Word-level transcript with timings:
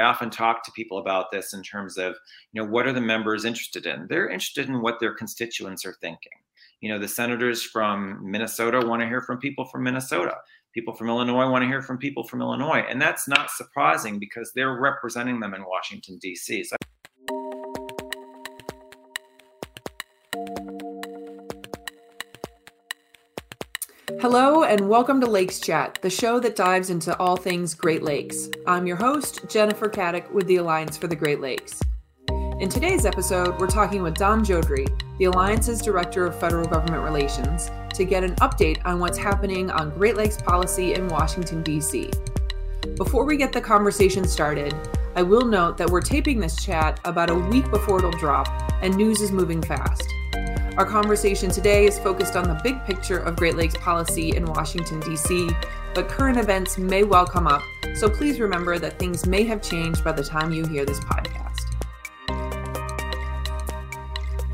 I 0.00 0.04
often 0.04 0.30
talk 0.30 0.64
to 0.64 0.72
people 0.72 0.98
about 0.98 1.32
this 1.32 1.52
in 1.54 1.62
terms 1.62 1.98
of, 1.98 2.14
you 2.52 2.62
know, 2.62 2.68
what 2.68 2.86
are 2.86 2.92
the 2.92 3.00
members 3.00 3.44
interested 3.44 3.84
in? 3.84 4.06
They're 4.08 4.28
interested 4.28 4.68
in 4.68 4.80
what 4.80 5.00
their 5.00 5.12
constituents 5.12 5.84
are 5.84 5.96
thinking. 6.00 6.32
You 6.80 6.90
know, 6.90 7.00
the 7.00 7.08
senators 7.08 7.64
from 7.64 8.20
Minnesota 8.22 8.80
want 8.86 9.02
to 9.02 9.08
hear 9.08 9.20
from 9.20 9.38
people 9.38 9.64
from 9.64 9.82
Minnesota. 9.82 10.36
People 10.72 10.94
from 10.94 11.08
Illinois 11.08 11.50
want 11.50 11.62
to 11.62 11.66
hear 11.66 11.82
from 11.82 11.98
people 11.98 12.22
from 12.22 12.40
Illinois. 12.40 12.84
And 12.88 13.02
that's 13.02 13.26
not 13.26 13.50
surprising 13.50 14.20
because 14.20 14.52
they're 14.54 14.80
representing 14.80 15.40
them 15.40 15.54
in 15.54 15.64
Washington, 15.64 16.18
D.C. 16.18 16.62
So 16.62 16.76
Hello, 24.20 24.64
and 24.64 24.88
welcome 24.88 25.20
to 25.20 25.28
Lakes 25.28 25.60
Chat, 25.60 26.00
the 26.02 26.10
show 26.10 26.40
that 26.40 26.56
dives 26.56 26.90
into 26.90 27.16
all 27.18 27.36
things 27.36 27.72
Great 27.72 28.02
Lakes. 28.02 28.48
I'm 28.66 28.84
your 28.84 28.96
host, 28.96 29.48
Jennifer 29.48 29.88
Caddick 29.88 30.28
with 30.32 30.48
the 30.48 30.56
Alliance 30.56 30.96
for 30.96 31.06
the 31.06 31.14
Great 31.14 31.40
Lakes. 31.40 31.80
In 32.58 32.68
today's 32.68 33.06
episode, 33.06 33.60
we're 33.60 33.68
talking 33.68 34.02
with 34.02 34.14
Don 34.16 34.44
Jodrey, 34.44 34.88
the 35.18 35.26
Alliance's 35.26 35.80
Director 35.80 36.26
of 36.26 36.36
Federal 36.40 36.66
Government 36.66 37.04
Relations, 37.04 37.70
to 37.94 38.04
get 38.04 38.24
an 38.24 38.34
update 38.36 38.84
on 38.84 38.98
what's 38.98 39.16
happening 39.16 39.70
on 39.70 39.96
Great 39.96 40.16
Lakes 40.16 40.42
policy 40.42 40.94
in 40.94 41.06
Washington, 41.06 41.62
D.C. 41.62 42.10
Before 42.96 43.24
we 43.24 43.36
get 43.36 43.52
the 43.52 43.60
conversation 43.60 44.26
started, 44.26 44.74
I 45.14 45.22
will 45.22 45.44
note 45.44 45.78
that 45.78 45.90
we're 45.90 46.00
taping 46.00 46.40
this 46.40 46.56
chat 46.56 46.98
about 47.04 47.30
a 47.30 47.36
week 47.36 47.70
before 47.70 47.98
it'll 47.98 48.10
drop, 48.10 48.48
and 48.82 48.96
news 48.96 49.20
is 49.20 49.30
moving 49.30 49.62
fast. 49.62 50.12
Our 50.78 50.86
conversation 50.86 51.50
today 51.50 51.86
is 51.86 51.98
focused 51.98 52.36
on 52.36 52.44
the 52.44 52.60
big 52.62 52.84
picture 52.84 53.18
of 53.18 53.34
Great 53.34 53.56
Lakes 53.56 53.76
policy 53.78 54.36
in 54.36 54.44
Washington, 54.44 55.00
D.C., 55.00 55.48
but 55.92 56.08
current 56.08 56.38
events 56.38 56.78
may 56.78 57.02
well 57.02 57.26
come 57.26 57.48
up, 57.48 57.62
so 57.96 58.08
please 58.08 58.38
remember 58.38 58.78
that 58.78 58.96
things 58.96 59.26
may 59.26 59.42
have 59.42 59.60
changed 59.60 60.04
by 60.04 60.12
the 60.12 60.22
time 60.22 60.52
you 60.52 60.64
hear 60.68 60.84
this 60.84 61.00
podcast. 61.00 61.74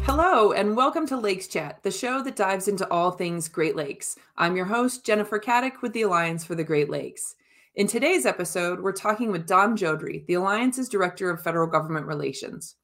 Hello, 0.05 0.53
and 0.53 0.75
welcome 0.75 1.07
to 1.09 1.17
Lakes 1.19 1.47
Chat, 1.47 1.83
the 1.83 1.91
show 1.91 2.23
that 2.23 2.37
dives 2.37 2.69
into 2.69 2.91
all 2.91 3.11
things 3.11 3.47
Great 3.47 3.77
Lakes. 3.77 4.17
I'm 4.39 4.57
your 4.57 4.65
host, 4.65 5.05
Jennifer 5.05 5.39
Caddick 5.39 5.83
with 5.83 5.93
the 5.93 6.01
Alliance 6.01 6.43
for 6.43 6.55
the 6.55 6.65
Great 6.65 6.89
Lakes. 6.89 7.37
In 7.75 7.87
today's 7.87 8.25
episode, 8.25 8.81
we're 8.81 8.93
talking 8.93 9.31
with 9.31 9.47
Don 9.47 9.77
Jodrey, 9.77 10.25
the 10.25 10.37
Alliance's 10.37 10.89
Director 10.89 11.29
of 11.29 11.43
Federal 11.43 11.67
Government 11.67 12.07
Relations 12.07 12.77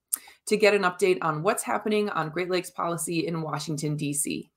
to 0.51 0.57
get 0.57 0.75
an 0.75 0.83
update 0.83 1.19
on 1.23 1.45
what's 1.45 1.63
happening 1.63 2.11
on 2.11 2.29
Great 2.29 2.51
Lakes 2.51 2.71
policy 2.71 3.25
in 3.29 3.41
Washington, 3.41 3.95
D.C. 3.95 4.51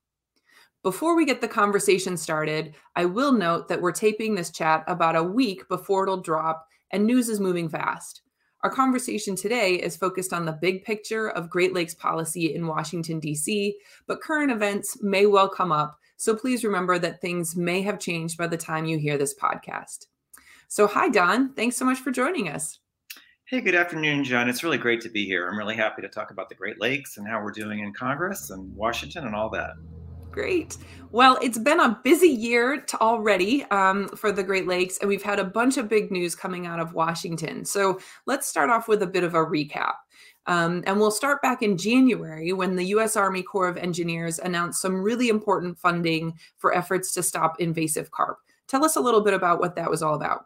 Before 0.82 1.16
we 1.16 1.24
get 1.24 1.40
the 1.40 1.48
conversation 1.48 2.18
started, 2.18 2.74
I 2.96 3.06
will 3.06 3.32
note 3.32 3.68
that 3.68 3.80
we're 3.80 3.92
taping 3.92 4.34
this 4.34 4.50
chat 4.50 4.84
about 4.88 5.16
a 5.16 5.22
week 5.22 5.70
before 5.70 6.02
it'll 6.02 6.18
drop, 6.18 6.68
and 6.90 7.06
news 7.06 7.30
is 7.30 7.40
moving 7.40 7.70
fast. 7.70 8.24
Our 8.62 8.72
conversation 8.72 9.36
today 9.36 9.76
is 9.76 9.96
focused 9.96 10.34
on 10.34 10.46
the 10.46 10.58
big 10.60 10.84
picture 10.84 11.30
of 11.30 11.48
Great 11.48 11.76
Lakes 11.76 11.94
policy 11.94 12.56
in 12.56 12.66
Washington, 12.66 13.20
D.C., 13.20 13.78
but 14.08 14.20
current 14.20 14.52
events 14.52 14.98
may 15.04 15.28
well 15.28 15.48
come 15.48 15.72
up, 15.72 16.00
so 16.18 16.36
please 16.36 16.64
remember 16.64 16.98
that 16.98 17.22
things 17.22 17.56
may 17.56 17.84
have 17.84 18.00
changed 18.00 18.40
by 18.40 18.48
the 18.48 18.58
time 18.58 18.86
you 18.86 18.98
hear 18.98 19.20
this 19.20 19.36
podcast. 19.36 20.08
So, 20.70 20.88
hi, 20.88 21.10
Don. 21.10 21.54
Thanks 21.54 21.78
so 21.78 21.86
much 21.86 22.00
for 22.00 22.10
joining 22.10 22.50
us. 22.50 22.80
Hey, 23.46 23.60
good 23.60 23.76
afternoon, 23.76 24.24
John. 24.24 24.48
It's 24.48 24.64
really 24.64 24.78
great 24.78 25.02
to 25.02 25.10
be 25.10 25.26
here. 25.26 25.50
I'm 25.50 25.58
really 25.58 25.76
happy 25.76 26.02
to 26.02 26.08
talk 26.08 26.32
about 26.32 26.48
the 26.48 26.56
Great 26.56 26.80
Lakes 26.80 27.18
and 27.18 27.28
how 27.28 27.44
we're 27.44 27.52
doing 27.52 27.80
in 27.80 27.92
Congress 27.92 28.52
and 28.52 28.74
Washington 28.74 29.26
and 29.26 29.36
all 29.36 29.50
that. 29.50 29.72
Great. 30.32 30.78
Well, 31.12 31.38
it's 31.42 31.58
been 31.58 31.82
a 31.82 32.00
busy 32.06 32.30
year 32.30 32.86
already 33.02 33.66
um, 33.66 34.08
for 34.16 34.32
the 34.32 34.44
Great 34.44 34.66
Lakes, 34.66 34.98
and 35.00 35.10
we've 35.10 35.22
had 35.22 35.40
a 35.40 35.44
bunch 35.44 35.76
of 35.76 35.90
big 35.90 36.10
news 36.10 36.36
coming 36.36 36.66
out 36.66 36.80
of 36.80 36.94
Washington. 36.94 37.66
So 37.66 38.00
let's 38.26 38.48
start 38.48 38.70
off 38.70 38.88
with 38.88 39.04
a 39.04 39.08
bit 39.08 39.26
of 39.26 39.36
a 39.36 39.46
recap. 39.46 39.96
Um, 40.46 40.82
and 40.88 40.98
we'll 40.98 41.12
start 41.12 41.42
back 41.42 41.62
in 41.62 41.78
January 41.78 42.54
when 42.54 42.78
the 42.78 42.86
U.S. 42.86 43.18
Army 43.18 43.44
Corps 43.44 43.68
of 43.68 43.76
Engineers 43.76 44.40
announced 44.40 44.82
some 44.82 45.04
really 45.04 45.28
important 45.28 45.78
funding 45.78 46.34
for 46.56 46.74
efforts 46.74 47.14
to 47.16 47.22
stop 47.22 47.60
invasive 47.60 48.10
carp. 48.10 48.38
Tell 48.70 48.86
us 48.86 48.96
a 48.96 49.02
little 49.02 49.22
bit 49.22 49.34
about 49.34 49.60
what 49.60 49.76
that 49.76 49.92
was 49.92 50.02
all 50.02 50.16
about. 50.16 50.46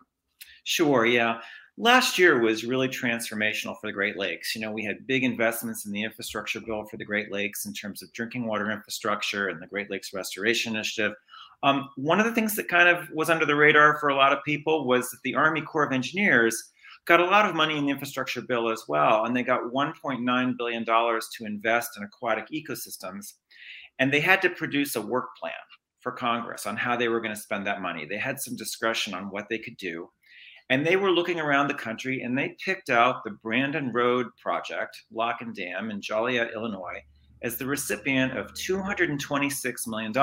Sure, 0.63 1.05
yeah 1.05 1.41
last 1.77 2.17
year 2.17 2.39
was 2.39 2.65
really 2.65 2.87
transformational 2.87 3.79
for 3.79 3.87
the 3.87 3.93
Great 3.93 4.17
Lakes. 4.17 4.55
You 4.55 4.61
know, 4.61 4.71
we 4.71 4.83
had 4.83 5.05
big 5.05 5.23
investments 5.23 5.85
in 5.85 5.91
the 5.91 6.03
infrastructure 6.03 6.59
bill 6.59 6.85
for 6.85 6.97
the 6.97 7.05
Great 7.05 7.31
Lakes 7.31 7.65
in 7.65 7.73
terms 7.73 8.01
of 8.01 8.11
drinking 8.13 8.47
water 8.47 8.71
infrastructure 8.71 9.49
and 9.49 9.61
the 9.61 9.67
Great 9.67 9.89
Lakes 9.91 10.13
Restoration 10.13 10.73
Initiative. 10.73 11.13
Um, 11.63 11.89
one 11.95 12.19
of 12.19 12.25
the 12.25 12.33
things 12.33 12.55
that 12.55 12.67
kind 12.67 12.89
of 12.89 13.09
was 13.11 13.29
under 13.29 13.45
the 13.45 13.55
radar 13.55 13.97
for 13.99 14.09
a 14.09 14.15
lot 14.15 14.33
of 14.33 14.43
people 14.43 14.87
was 14.87 15.09
that 15.11 15.21
the 15.23 15.35
Army 15.35 15.61
Corps 15.61 15.85
of 15.85 15.93
Engineers 15.93 16.71
got 17.05 17.19
a 17.19 17.25
lot 17.25 17.49
of 17.49 17.55
money 17.55 17.77
in 17.77 17.85
the 17.85 17.91
infrastructure 17.91 18.41
bill 18.41 18.69
as 18.69 18.83
well, 18.87 19.25
and 19.25 19.35
they 19.35 19.43
got 19.43 19.71
$1.9 19.71 20.57
billion 20.57 20.85
to 20.85 21.45
invest 21.45 21.97
in 21.97 22.03
aquatic 22.03 22.47
ecosystems. 22.49 23.33
And 23.99 24.11
they 24.11 24.19
had 24.19 24.41
to 24.43 24.49
produce 24.49 24.95
a 24.95 25.01
work 25.01 25.35
plan 25.39 25.53
for 26.01 26.11
Congress 26.11 26.67
on 26.67 26.77
how 26.77 26.95
they 26.95 27.07
were 27.07 27.21
going 27.21 27.33
to 27.33 27.41
spend 27.41 27.65
that 27.65 27.81
money. 27.81 28.05
They 28.05 28.17
had 28.17 28.39
some 28.39 28.55
discretion 28.55 29.13
on 29.13 29.31
what 29.31 29.47
they 29.49 29.57
could 29.57 29.77
do. 29.77 30.09
And 30.69 30.85
they 30.85 30.97
were 30.97 31.11
looking 31.11 31.39
around 31.39 31.67
the 31.67 31.73
country 31.73 32.21
and 32.21 32.37
they 32.37 32.55
picked 32.63 32.89
out 32.89 33.23
the 33.23 33.37
Brandon 33.41 33.91
Road 33.93 34.27
Project, 34.41 35.01
Lock 35.11 35.37
and 35.41 35.55
Dam 35.55 35.91
in 35.91 36.01
Joliet, 36.01 36.53
Illinois, 36.53 37.01
as 37.41 37.57
the 37.57 37.65
recipient 37.65 38.37
of 38.37 38.53
$226 38.53 39.87
million. 39.87 40.13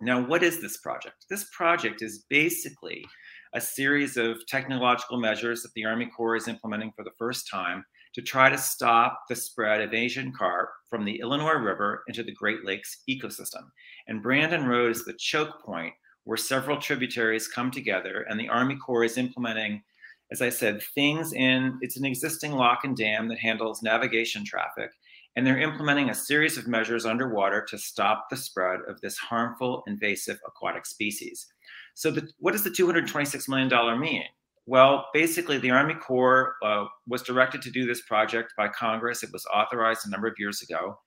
Now, 0.00 0.26
what 0.26 0.42
is 0.42 0.62
this 0.62 0.78
project? 0.78 1.26
This 1.28 1.44
project 1.52 2.00
is 2.00 2.24
basically 2.30 3.04
a 3.52 3.60
series 3.60 4.16
of 4.16 4.46
technological 4.46 5.18
measures 5.18 5.62
that 5.62 5.74
the 5.74 5.84
Army 5.84 6.06
Corps 6.06 6.36
is 6.36 6.48
implementing 6.48 6.92
for 6.96 7.04
the 7.04 7.10
first 7.18 7.48
time 7.50 7.84
to 8.14 8.22
try 8.22 8.48
to 8.48 8.56
stop 8.56 9.20
the 9.28 9.36
spread 9.36 9.80
of 9.80 9.92
Asian 9.92 10.32
carp 10.32 10.70
from 10.88 11.04
the 11.04 11.20
Illinois 11.20 11.54
River 11.54 12.02
into 12.08 12.22
the 12.22 12.32
Great 12.32 12.64
Lakes 12.64 13.02
ecosystem. 13.08 13.68
And 14.08 14.22
Brandon 14.22 14.66
Road 14.66 14.92
is 14.92 15.04
the 15.04 15.14
choke 15.18 15.62
point 15.64 15.92
where 16.24 16.36
several 16.36 16.78
tributaries 16.78 17.48
come 17.48 17.70
together 17.70 18.26
and 18.28 18.38
the 18.38 18.48
Army 18.48 18.76
Corps 18.76 19.04
is 19.04 19.18
implementing, 19.18 19.82
as 20.30 20.42
I 20.42 20.50
said, 20.50 20.82
things 20.82 21.32
in 21.32 21.78
it's 21.80 21.96
an 21.96 22.04
existing 22.04 22.52
lock 22.52 22.84
and 22.84 22.96
dam 22.96 23.28
that 23.28 23.38
handles 23.38 23.82
navigation 23.82 24.44
traffic. 24.44 24.90
And 25.36 25.46
they're 25.46 25.60
implementing 25.60 26.10
a 26.10 26.14
series 26.14 26.58
of 26.58 26.66
measures 26.66 27.06
underwater 27.06 27.64
to 27.68 27.78
stop 27.78 28.26
the 28.30 28.36
spread 28.36 28.80
of 28.88 29.00
this 29.00 29.16
harmful 29.16 29.84
invasive 29.86 30.38
aquatic 30.46 30.86
species. 30.86 31.46
So, 31.94 32.10
the, 32.10 32.28
what 32.38 32.52
does 32.52 32.64
the 32.64 32.70
$226 32.70 33.48
million 33.48 34.00
mean? 34.00 34.24
Well, 34.66 35.06
basically, 35.14 35.58
the 35.58 35.70
Army 35.70 35.94
Corps 35.94 36.54
uh, 36.62 36.86
was 37.06 37.22
directed 37.22 37.62
to 37.62 37.70
do 37.70 37.86
this 37.86 38.02
project 38.02 38.52
by 38.56 38.68
Congress. 38.68 39.22
It 39.22 39.32
was 39.32 39.46
authorized 39.46 40.06
a 40.06 40.10
number 40.10 40.26
of 40.26 40.34
years 40.38 40.62
ago. 40.62 40.98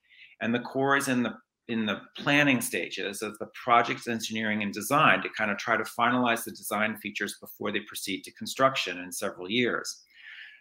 And 0.42 0.54
the 0.54 0.60
Corps 0.60 0.98
is 0.98 1.08
in 1.08 1.24
the 1.24 1.36
in 1.68 1.86
the 1.86 2.02
planning 2.18 2.60
stages 2.60 3.22
of 3.22 3.38
the 3.40 3.48
project's 3.64 4.08
engineering 4.08 4.64
and 4.64 4.74
design 4.74 5.22
to 5.22 5.30
kind 5.30 5.50
of 5.50 5.58
try 5.58 5.78
to 5.78 5.84
finalize 5.84 6.44
the 6.44 6.52
design 6.52 6.98
features 6.98 7.38
before 7.40 7.72
they 7.72 7.80
proceed 7.82 8.24
to 8.24 8.34
construction 8.34 9.00
in 9.00 9.12
several 9.12 9.50
years. 9.50 10.04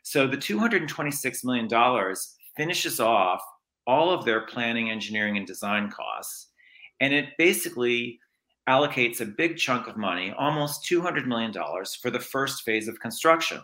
So 0.05 0.27
the 0.27 0.37
$226 0.37 1.45
million 1.45 2.15
finishes 2.57 3.01
off 3.01 3.43
all 3.87 4.11
of 4.11 4.25
their 4.25 4.47
planning, 4.47 4.91
engineering, 4.91 5.37
and 5.37 5.47
design 5.47 5.91
costs. 5.91 6.49
And 7.01 7.13
it 7.13 7.31
basically 7.37 8.21
allocates 8.69 9.21
a 9.21 9.27
big 9.27 9.57
chunk 9.57 9.89
of 9.89 9.97
money, 9.97 10.33
almost 10.39 10.89
$200 10.89 11.27
million, 11.27 11.53
for 12.01 12.11
the 12.11 12.21
first 12.21 12.63
phase 12.63 12.87
of 12.87 13.01
construction. 13.01 13.61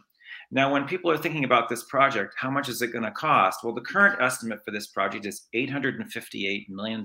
Now, 0.50 0.72
when 0.72 0.86
people 0.86 1.10
are 1.10 1.19
thinking 1.19 1.44
about 1.44 1.69
this 1.69 1.84
project, 1.84 2.34
how 2.38 2.50
much 2.50 2.69
is 2.70 2.81
it 2.81 2.92
going 2.92 3.04
to 3.04 3.10
cost? 3.10 3.62
Well, 3.62 3.75
the 3.75 3.82
current 3.82 4.20
estimate 4.22 4.64
for 4.64 4.70
this 4.70 4.86
project 4.86 5.26
is 5.26 5.47
$858 5.54 6.69
million. 6.70 7.04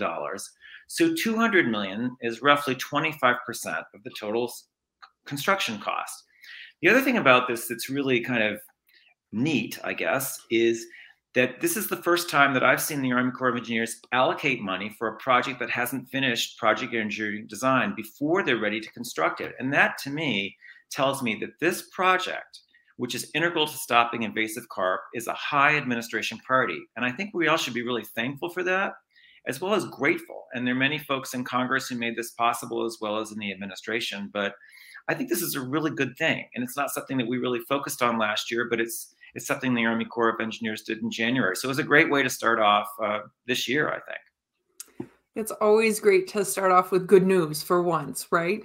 So 0.87 1.13
200 1.13 1.67
million 1.67 2.15
is 2.21 2.41
roughly 2.41 2.75
25% 2.75 3.35
of 3.93 4.03
the 4.03 4.11
total 4.17 4.51
construction 5.25 5.77
cost. 5.79 6.23
The 6.81 6.89
other 6.89 7.01
thing 7.01 7.17
about 7.17 7.47
this 7.47 7.67
that's 7.67 7.89
really 7.89 8.21
kind 8.21 8.43
of 8.43 8.59
neat, 9.33 9.77
I 9.83 9.93
guess, 9.93 10.39
is 10.49 10.85
that 11.35 11.59
this 11.59 11.75
is 11.75 11.87
the 11.87 11.97
first 11.97 12.29
time 12.29 12.53
that 12.53 12.63
I've 12.63 12.81
seen 12.81 13.01
the 13.01 13.11
Army 13.11 13.31
Corps 13.31 13.49
of 13.49 13.57
Engineers 13.57 13.99
allocate 14.11 14.61
money 14.61 14.95
for 14.97 15.07
a 15.07 15.17
project 15.17 15.59
that 15.59 15.69
hasn't 15.69 16.09
finished 16.09 16.59
project 16.59 16.93
engineering 16.93 17.47
design 17.47 17.93
before 17.95 18.43
they're 18.43 18.57
ready 18.57 18.79
to 18.79 18.91
construct 18.91 19.41
it. 19.41 19.55
And 19.59 19.73
that 19.73 19.97
to 19.99 20.09
me 20.09 20.55
tells 20.91 21.23
me 21.23 21.35
that 21.41 21.59
this 21.59 21.89
project 21.91 22.59
which 22.97 23.15
is 23.15 23.31
integral 23.33 23.67
to 23.67 23.77
stopping 23.77 24.23
invasive 24.23 24.67
carp, 24.69 25.01
is 25.13 25.27
a 25.27 25.33
high 25.33 25.77
administration 25.77 26.39
priority. 26.45 26.79
And 26.95 27.05
I 27.05 27.11
think 27.11 27.31
we 27.33 27.47
all 27.47 27.57
should 27.57 27.73
be 27.73 27.83
really 27.83 28.03
thankful 28.15 28.49
for 28.49 28.63
that, 28.63 28.93
as 29.47 29.59
well 29.59 29.73
as 29.73 29.85
grateful. 29.85 30.43
And 30.53 30.65
there 30.65 30.75
are 30.75 30.77
many 30.77 30.99
folks 30.99 31.33
in 31.33 31.43
Congress 31.43 31.87
who 31.87 31.97
made 31.97 32.15
this 32.15 32.31
possible, 32.31 32.85
as 32.85 32.97
well 33.01 33.17
as 33.17 33.31
in 33.31 33.39
the 33.39 33.51
administration. 33.51 34.29
But 34.31 34.53
I 35.07 35.13
think 35.13 35.29
this 35.29 35.41
is 35.41 35.55
a 35.55 35.61
really 35.61 35.91
good 35.91 36.15
thing. 36.17 36.47
And 36.53 36.63
it's 36.63 36.77
not 36.77 36.91
something 36.91 37.17
that 37.17 37.27
we 37.27 37.37
really 37.37 37.59
focused 37.67 38.01
on 38.01 38.17
last 38.17 38.51
year, 38.51 38.67
but 38.69 38.79
it's 38.79 39.15
it's 39.35 39.47
something 39.47 39.73
the 39.73 39.85
Army 39.85 40.05
Corps 40.05 40.29
of 40.29 40.39
Engineers 40.39 40.83
did 40.83 40.99
in 40.99 41.09
January. 41.09 41.55
So 41.55 41.67
it 41.67 41.69
was 41.69 41.79
a 41.79 41.83
great 41.83 42.11
way 42.11 42.21
to 42.21 42.29
start 42.29 42.59
off 42.59 42.87
uh, 43.03 43.19
this 43.47 43.67
year, 43.67 43.89
I 43.89 43.99
think. 43.99 45.09
It's 45.35 45.51
always 45.51 45.99
great 45.99 46.27
to 46.29 46.45
start 46.45 46.71
off 46.71 46.91
with 46.91 47.07
good 47.07 47.25
news 47.25 47.63
for 47.63 47.81
once, 47.81 48.27
right? 48.31 48.63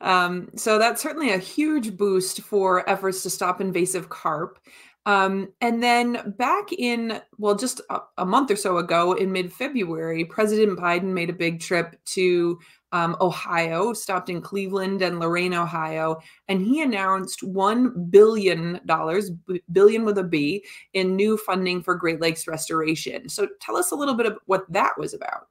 Um, 0.00 0.48
so 0.56 0.78
that's 0.78 1.02
certainly 1.02 1.32
a 1.32 1.38
huge 1.38 1.96
boost 1.96 2.40
for 2.42 2.88
efforts 2.88 3.22
to 3.22 3.30
stop 3.30 3.60
invasive 3.60 4.08
carp. 4.08 4.58
Um, 5.06 5.48
and 5.60 5.82
then 5.82 6.34
back 6.38 6.72
in, 6.72 7.20
well, 7.38 7.54
just 7.54 7.80
a, 7.90 8.00
a 8.18 8.26
month 8.26 8.50
or 8.50 8.56
so 8.56 8.78
ago 8.78 9.14
in 9.14 9.32
mid 9.32 9.52
February, 9.52 10.24
President 10.24 10.78
Biden 10.78 11.12
made 11.12 11.30
a 11.30 11.34
big 11.34 11.60
trip 11.60 11.96
to 12.06 12.58
um, 12.92 13.16
Ohio, 13.20 13.92
stopped 13.92 14.28
in 14.28 14.42
Cleveland 14.42 15.00
and 15.00 15.18
Lorain, 15.18 15.54
Ohio, 15.54 16.20
and 16.48 16.60
he 16.60 16.82
announced 16.82 17.42
one 17.42 18.08
billion 18.10 18.80
dollars—billion 18.84 20.04
with 20.04 20.18
a 20.18 20.24
B, 20.24 20.64
in 20.92 21.16
new 21.16 21.36
funding 21.36 21.82
for 21.82 21.94
Great 21.94 22.20
Lakes 22.20 22.46
restoration. 22.48 23.28
So 23.28 23.48
tell 23.60 23.76
us 23.76 23.92
a 23.92 23.96
little 23.96 24.14
bit 24.14 24.26
of 24.26 24.38
what 24.46 24.70
that 24.72 24.98
was 24.98 25.14
about. 25.14 25.46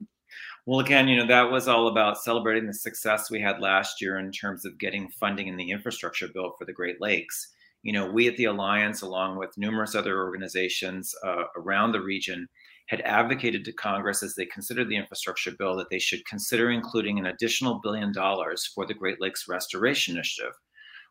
Well, 0.70 0.82
again, 0.82 1.08
you 1.08 1.18
know, 1.18 1.26
that 1.26 1.50
was 1.50 1.68
all 1.68 1.88
about 1.88 2.22
celebrating 2.22 2.68
the 2.68 2.76
success 2.76 3.32
we 3.32 3.42
had 3.42 3.60
last 3.60 4.00
year 4.00 4.20
in 4.20 4.32
terms 4.32 4.66
of 4.66 4.78
getting 4.78 5.10
funding 5.10 5.48
in 5.48 5.58
the 5.58 5.72
infrastructure 5.72 6.28
bill 6.28 6.54
for 6.60 6.66
the 6.66 6.74
Great 6.74 7.02
Lakes. 7.02 7.52
You 7.82 7.92
know, 7.92 8.06
we 8.06 8.28
at 8.28 8.38
the 8.38 8.46
Alliance, 8.46 9.02
along 9.02 9.40
with 9.40 9.58
numerous 9.58 9.96
other 9.96 10.20
organizations 10.20 11.16
uh, 11.26 11.46
around 11.58 11.94
the 11.94 12.02
region, 12.02 12.48
had 12.86 13.02
advocated 13.02 13.66
to 13.66 13.72
Congress 13.72 14.22
as 14.22 14.36
they 14.36 14.46
considered 14.46 14.90
the 14.90 14.96
infrastructure 14.96 15.50
bill 15.58 15.76
that 15.78 15.90
they 15.90 15.98
should 15.98 16.24
consider 16.28 16.70
including 16.70 17.18
an 17.18 17.26
additional 17.26 17.80
billion 17.82 18.14
dollars 18.14 18.72
for 18.76 18.86
the 18.86 18.94
Great 18.94 19.20
Lakes 19.20 19.48
Restoration 19.50 20.14
Initiative, 20.14 20.54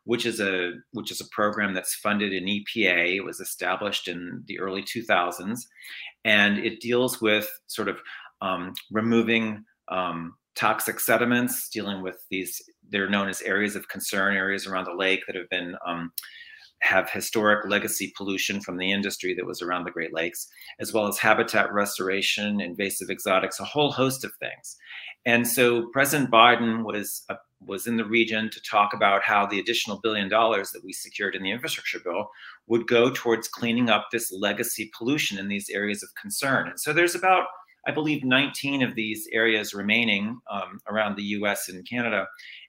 which 0.05 0.25
is 0.25 0.39
a 0.39 0.71
which 0.93 1.11
is 1.11 1.19
a 1.19 1.27
program 1.35 1.73
that's 1.73 1.95
funded 1.95 2.31
in 2.31 2.45
EPA. 2.45 3.17
It 3.17 3.25
was 3.25 3.41
established 3.41 4.07
in 4.07 4.41
the 4.47 4.57
early 4.57 4.83
2000s, 4.83 5.59
and 6.23 6.59
it 6.59 6.79
deals 6.79 7.19
with 7.19 7.49
sort 7.67 7.89
of 7.89 7.99
um, 8.41 8.73
removing 8.91 9.63
um, 9.89 10.35
toxic 10.55 10.99
sediments, 10.99 11.69
dealing 11.69 12.01
with 12.01 12.17
these. 12.29 12.61
They're 12.89 13.09
known 13.09 13.29
as 13.29 13.41
areas 13.41 13.75
of 13.75 13.87
concern, 13.87 14.35
areas 14.35 14.67
around 14.67 14.85
the 14.85 14.93
lake 14.93 15.21
that 15.27 15.35
have 15.35 15.49
been 15.49 15.75
um, 15.85 16.11
have 16.81 17.09
historic 17.09 17.67
legacy 17.67 18.13
pollution 18.15 18.61
from 18.61 18.77
the 18.77 18.91
industry 18.91 19.33
that 19.35 19.45
was 19.45 19.61
around 19.61 19.83
the 19.83 19.91
Great 19.91 20.13
Lakes, 20.13 20.47
as 20.79 20.93
well 20.93 21.07
as 21.07 21.17
habitat 21.17 21.71
restoration, 21.73 22.61
invasive 22.61 23.09
exotics, 23.09 23.59
a 23.59 23.65
whole 23.65 23.91
host 23.91 24.23
of 24.23 24.31
things. 24.39 24.77
And 25.25 25.45
so 25.45 25.87
President 25.91 26.31
Biden 26.31 26.85
was 26.85 27.23
uh, 27.29 27.35
was 27.65 27.87
in 27.87 27.97
the 27.97 28.05
region 28.05 28.49
to 28.49 28.61
talk 28.61 28.93
about 28.93 29.21
how 29.21 29.45
the 29.45 29.59
additional 29.59 29.99
billion 29.99 30.29
dollars 30.29 30.71
that 30.71 30.83
we 30.83 30.93
secured 30.93 31.35
in 31.35 31.43
the 31.43 31.51
infrastructure 31.51 31.99
bill 31.99 32.29
would 32.67 32.87
go 32.87 33.11
towards 33.11 33.49
cleaning 33.49 33.89
up 33.89 34.07
this 34.11 34.31
legacy 34.31 34.89
pollution 34.97 35.37
in 35.37 35.49
these 35.49 35.69
areas 35.69 36.01
of 36.01 36.09
concern. 36.19 36.69
And 36.69 36.79
so 36.79 36.93
there's 36.93 37.15
about 37.15 37.45
I 37.87 37.91
believe 37.91 38.23
19 38.23 38.83
of 38.83 38.95
these 38.95 39.27
areas 39.31 39.73
remaining 39.73 40.39
um, 40.51 40.79
around 40.87 41.15
the 41.15 41.23
US 41.23 41.69
and 41.69 41.87
Canada. 41.87 42.27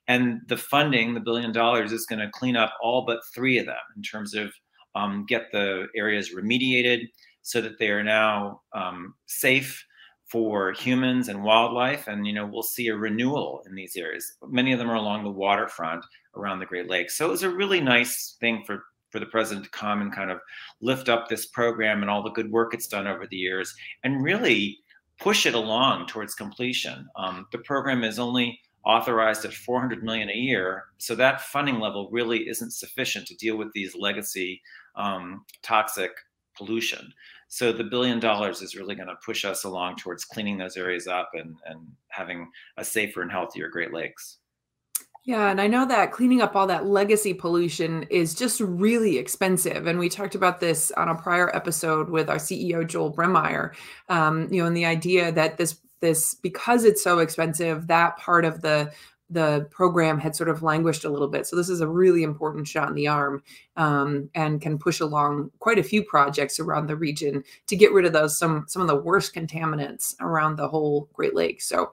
And 0.08 0.40
the 0.48 0.56
funding, 0.56 1.14
the 1.14 1.20
billion 1.20 1.52
dollars, 1.52 1.92
is 1.92 2.06
going 2.06 2.18
to 2.18 2.30
clean 2.30 2.56
up 2.56 2.72
all 2.82 3.04
but 3.06 3.20
three 3.34 3.58
of 3.58 3.66
them 3.66 3.76
in 3.96 4.02
terms 4.02 4.34
of 4.34 4.52
um, 4.94 5.24
get 5.28 5.52
the 5.52 5.86
areas 5.96 6.34
remediated 6.34 7.06
so 7.42 7.60
that 7.60 7.78
they 7.78 7.88
are 7.90 8.02
now 8.02 8.60
um, 8.74 9.14
safe 9.26 9.84
for 10.26 10.72
humans 10.72 11.28
and 11.28 11.42
wildlife. 11.42 12.06
And 12.06 12.26
you 12.26 12.32
know, 12.32 12.46
we'll 12.46 12.62
see 12.62 12.88
a 12.88 12.96
renewal 12.96 13.62
in 13.66 13.74
these 13.74 13.96
areas. 13.96 14.36
Many 14.48 14.72
of 14.72 14.78
them 14.78 14.90
are 14.90 14.96
along 14.96 15.24
the 15.24 15.30
waterfront 15.30 16.04
around 16.36 16.60
the 16.60 16.66
Great 16.66 16.88
Lakes. 16.88 17.16
So 17.16 17.26
it 17.26 17.30
was 17.30 17.42
a 17.42 17.50
really 17.50 17.80
nice 17.80 18.36
thing 18.40 18.62
for 18.66 18.84
for 19.10 19.18
the 19.18 19.26
president 19.26 19.64
to 19.64 19.70
come 19.70 20.00
and 20.00 20.14
kind 20.14 20.30
of 20.30 20.38
lift 20.80 21.08
up 21.08 21.28
this 21.28 21.46
program 21.46 22.00
and 22.00 22.10
all 22.10 22.22
the 22.22 22.30
good 22.30 22.50
work 22.50 22.72
it's 22.72 22.86
done 22.86 23.08
over 23.08 23.26
the 23.26 23.36
years 23.36 23.74
and 24.04 24.22
really 24.22 24.78
push 25.20 25.46
it 25.46 25.54
along 25.54 26.06
towards 26.06 26.34
completion. 26.34 27.06
Um, 27.16 27.46
the 27.52 27.58
program 27.58 28.04
is 28.04 28.18
only 28.18 28.58
authorized 28.84 29.44
at 29.44 29.52
400 29.52 30.02
million 30.02 30.30
a 30.30 30.34
year 30.34 30.84
so 30.98 31.14
that 31.14 31.42
funding 31.42 31.78
level 31.78 32.08
really 32.10 32.48
isn't 32.48 32.72
sufficient 32.72 33.26
to 33.26 33.36
deal 33.36 33.56
with 33.56 33.70
these 33.72 33.94
legacy 33.94 34.60
um, 34.96 35.44
toxic 35.62 36.10
pollution 36.56 37.12
so 37.48 37.72
the 37.72 37.84
billion 37.84 38.18
dollars 38.18 38.62
is 38.62 38.74
really 38.74 38.94
going 38.94 39.08
to 39.08 39.16
push 39.24 39.44
us 39.44 39.64
along 39.64 39.96
towards 39.96 40.24
cleaning 40.24 40.56
those 40.56 40.76
areas 40.76 41.06
up 41.06 41.30
and, 41.34 41.56
and 41.66 41.80
having 42.08 42.50
a 42.78 42.84
safer 42.84 43.22
and 43.22 43.30
healthier 43.30 43.68
great 43.68 43.92
lakes 43.92 44.38
yeah, 45.30 45.48
and 45.48 45.60
I 45.60 45.68
know 45.68 45.86
that 45.86 46.10
cleaning 46.10 46.42
up 46.42 46.56
all 46.56 46.66
that 46.66 46.86
legacy 46.86 47.32
pollution 47.32 48.02
is 48.10 48.34
just 48.34 48.58
really 48.58 49.16
expensive. 49.16 49.86
And 49.86 49.96
we 49.96 50.08
talked 50.08 50.34
about 50.34 50.58
this 50.58 50.90
on 50.96 51.08
a 51.08 51.14
prior 51.14 51.54
episode 51.54 52.10
with 52.10 52.28
our 52.28 52.38
CEO 52.38 52.84
Joel 52.84 53.14
Brammeier. 53.14 53.72
Um, 54.08 54.52
you 54.52 54.60
know, 54.60 54.66
and 54.66 54.76
the 54.76 54.86
idea 54.86 55.30
that 55.30 55.56
this 55.56 55.78
this 56.00 56.34
because 56.34 56.82
it's 56.82 57.00
so 57.00 57.20
expensive, 57.20 57.86
that 57.86 58.16
part 58.16 58.44
of 58.44 58.62
the 58.62 58.92
the 59.32 59.68
program 59.70 60.18
had 60.18 60.34
sort 60.34 60.48
of 60.48 60.64
languished 60.64 61.04
a 61.04 61.08
little 61.08 61.28
bit. 61.28 61.46
So 61.46 61.54
this 61.54 61.68
is 61.68 61.80
a 61.80 61.86
really 61.86 62.24
important 62.24 62.66
shot 62.66 62.88
in 62.88 62.96
the 62.96 63.06
arm 63.06 63.44
um, 63.76 64.30
and 64.34 64.60
can 64.60 64.80
push 64.80 64.98
along 64.98 65.52
quite 65.60 65.78
a 65.78 65.84
few 65.84 66.02
projects 66.02 66.58
around 66.58 66.88
the 66.88 66.96
region 66.96 67.44
to 67.68 67.76
get 67.76 67.92
rid 67.92 68.04
of 68.04 68.12
those 68.12 68.36
some 68.36 68.64
some 68.66 68.82
of 68.82 68.88
the 68.88 68.96
worst 68.96 69.32
contaminants 69.32 70.16
around 70.20 70.56
the 70.56 70.66
whole 70.66 71.08
Great 71.12 71.36
Lakes. 71.36 71.68
So 71.68 71.92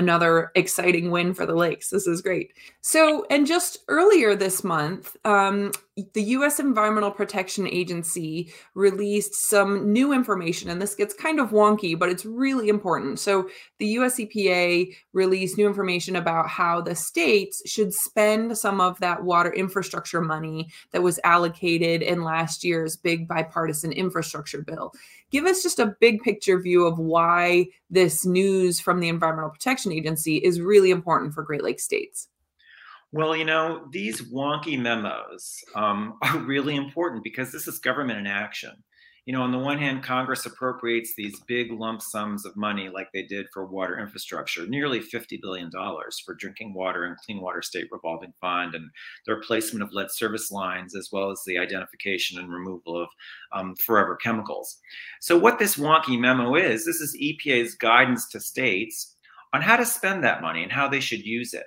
another 0.00 0.50
exciting 0.54 1.10
win 1.10 1.34
for 1.34 1.44
the 1.44 1.54
Lakes. 1.54 1.90
This 1.90 2.06
is 2.06 2.22
great. 2.22 2.54
So, 2.80 3.26
and 3.30 3.46
just 3.46 3.78
earlier 3.88 4.34
this 4.34 4.64
month, 4.64 5.14
um, 5.26 5.72
the 6.14 6.22
U.S. 6.22 6.58
Environmental 6.58 7.10
Protection 7.10 7.68
Agency 7.68 8.50
released 8.74 9.34
some 9.34 9.92
new 9.92 10.14
information, 10.14 10.70
and 10.70 10.80
this 10.80 10.94
gets 10.94 11.12
kind 11.12 11.38
of 11.38 11.50
wonky, 11.50 11.98
but 11.98 12.08
it's 12.08 12.24
really 12.24 12.70
important. 12.70 13.18
So, 13.18 13.50
the 13.78 13.88
U.S. 13.88 14.16
EPA 14.18 14.94
released 15.12 15.58
new 15.58 15.66
information 15.66 16.16
about 16.16 16.48
how 16.48 16.80
the 16.80 16.94
states 16.94 17.60
should 17.66 17.92
spend 17.92 18.56
some 18.56 18.80
of 18.80 18.98
that 19.00 19.22
water 19.22 19.52
infrastructure 19.52 20.22
money 20.22 20.70
that 20.92 21.02
was 21.02 21.20
allocated 21.24 22.00
in 22.00 22.24
last 22.24 22.64
year's 22.64 22.96
big 22.96 23.28
bipartisan 23.28 23.92
infrastructure 23.92 24.62
bill. 24.62 24.94
Give 25.30 25.44
us 25.44 25.62
just 25.62 25.78
a 25.78 25.94
big 26.00 26.22
picture 26.22 26.58
view 26.60 26.86
of 26.86 26.98
why 26.98 27.66
this 27.88 28.26
news 28.26 28.80
from 28.80 29.00
the 29.00 29.08
Environmental 29.08 29.50
Protection 29.50 29.92
Agency 29.92 30.36
is 30.38 30.60
really 30.60 30.90
important 30.90 31.34
for 31.34 31.42
Great 31.42 31.62
Lakes 31.62 31.84
states. 31.84 32.28
Well, 33.12 33.34
you 33.34 33.44
know, 33.44 33.86
these 33.90 34.22
wonky 34.22 34.78
memos 34.78 35.64
um, 35.74 36.18
are 36.22 36.38
really 36.38 36.76
important 36.76 37.24
because 37.24 37.52
this 37.52 37.66
is 37.66 37.78
government 37.78 38.18
in 38.18 38.26
action 38.26 38.72
you 39.26 39.32
know, 39.32 39.42
on 39.42 39.52
the 39.52 39.58
one 39.58 39.78
hand, 39.78 40.02
Congress 40.02 40.46
appropriates 40.46 41.14
these 41.14 41.40
big 41.40 41.70
lump 41.72 42.00
sums 42.00 42.46
of 42.46 42.56
money 42.56 42.88
like 42.88 43.08
they 43.12 43.22
did 43.22 43.46
for 43.52 43.66
water 43.66 43.98
infrastructure, 43.98 44.66
nearly 44.66 45.00
$50 45.00 45.40
billion 45.42 45.70
for 46.24 46.34
drinking 46.34 46.74
water 46.74 47.04
and 47.04 47.16
clean 47.18 47.40
water 47.40 47.62
state 47.62 47.88
revolving 47.92 48.32
fund 48.40 48.74
and 48.74 48.90
the 49.26 49.34
replacement 49.34 49.82
of 49.82 49.92
lead 49.92 50.10
service 50.10 50.50
lines, 50.50 50.94
as 50.94 51.10
well 51.12 51.30
as 51.30 51.42
the 51.46 51.58
identification 51.58 52.38
and 52.38 52.52
removal 52.52 53.02
of 53.02 53.08
um, 53.52 53.74
forever 53.76 54.16
chemicals. 54.16 54.78
So, 55.20 55.38
what 55.38 55.58
this 55.58 55.76
wonky 55.76 56.18
memo 56.18 56.54
is, 56.54 56.84
this 56.84 57.00
is 57.00 57.16
EPA's 57.20 57.74
guidance 57.74 58.28
to 58.30 58.40
states 58.40 59.16
on 59.52 59.62
how 59.62 59.76
to 59.76 59.84
spend 59.84 60.24
that 60.24 60.42
money 60.42 60.62
and 60.62 60.72
how 60.72 60.88
they 60.88 61.00
should 61.00 61.24
use 61.24 61.54
it. 61.54 61.64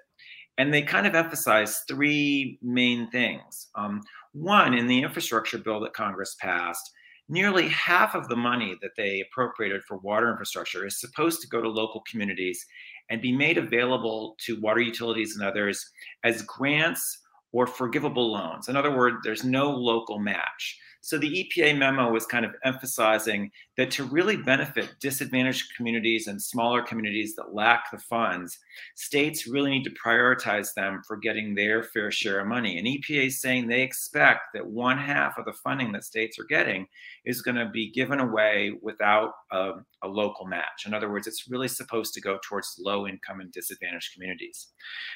And 0.58 0.74
they 0.74 0.82
kind 0.82 1.08
of 1.08 1.16
emphasize 1.16 1.82
three 1.88 2.60
main 2.62 3.10
things. 3.10 3.68
Um, 3.76 4.02
one, 4.34 4.74
in 4.74 4.88
the 4.88 5.02
infrastructure 5.02 5.58
bill 5.58 5.80
that 5.82 5.94
Congress 5.94 6.36
passed, 6.40 6.92
nearly 7.30 7.68
half 7.70 8.16
of 8.16 8.28
the 8.28 8.36
money 8.36 8.76
that 8.82 8.92
they 8.98 9.22
appropriated 9.22 9.84
for 9.84 9.98
water 9.98 10.30
infrastructure 10.30 10.86
is 10.86 11.00
supposed 11.00 11.42
to 11.42 11.48
go 11.48 11.62
to 11.62 11.70
local 11.70 12.04
communities 12.10 12.66
and 13.10 13.22
be 13.22 13.32
made 13.32 13.58
available 13.58 14.36
to 14.46 14.60
water 14.62 14.82
utilities 14.82 15.36
and 15.36 15.46
others 15.48 15.90
as 16.24 16.42
grants 16.44 17.20
or 17.52 17.68
forgivable 17.68 18.32
loans. 18.32 18.68
In 18.68 18.76
other 18.76 18.96
words, 18.96 19.18
there's 19.24 19.44
no 19.44 19.70
local 19.70 20.20
match. 20.20 20.80
So 21.02 21.18
the 21.18 21.46
EPA 21.58 21.78
memo 21.78 22.10
was 22.12 22.26
kind 22.26 22.46
of 22.46 22.56
emphasizing 22.64 23.52
that 23.78 23.92
to 23.92 24.06
really 24.06 24.38
benefit 24.38 24.96
disadvantaged 25.02 25.76
communities 25.76 26.28
and 26.28 26.42
smaller 26.42 26.82
communities 26.82 27.36
that 27.36 27.54
lack 27.54 27.92
the 27.92 27.98
funds, 27.98 28.58
states 28.96 29.48
really 29.48 29.72
need 29.72 29.84
to 29.84 29.92
prioritize 29.92 30.74
them 30.76 31.02
for 31.08 31.18
getting 31.18 31.56
their 31.56 31.84
fair 31.84 32.12
share 32.12 32.40
of 32.40 32.48
money. 32.48 32.78
And 32.78 32.88
EPA 32.88 33.28
is 33.28 33.42
saying 33.42 33.68
they 33.68 33.82
expect 33.82 34.54
that 34.54 34.66
one 34.66 34.98
half 34.98 35.38
of 35.38 35.46
the 35.46 35.54
funding 35.54 35.92
that 35.94 36.04
states 36.04 36.38
are 36.40 36.46
getting 36.46 36.88
is 37.26 37.42
going 37.42 37.56
to 37.56 37.70
be 37.70 37.92
given 37.92 38.20
away 38.20 38.74
without 38.82 39.32
a, 39.52 39.72
a 40.04 40.08
local 40.08 40.46
match. 40.46 40.86
In 40.86 40.94
other 40.94 41.10
words, 41.10 41.28
it's 41.28 41.50
really 41.50 41.68
supposed 41.68 42.14
to 42.14 42.22
go 42.22 42.40
towards 42.44 42.76
low 42.80 43.08
income 43.08 43.40
and 43.40 43.52
disadvantaged 43.52 44.14
communities. 44.14 44.68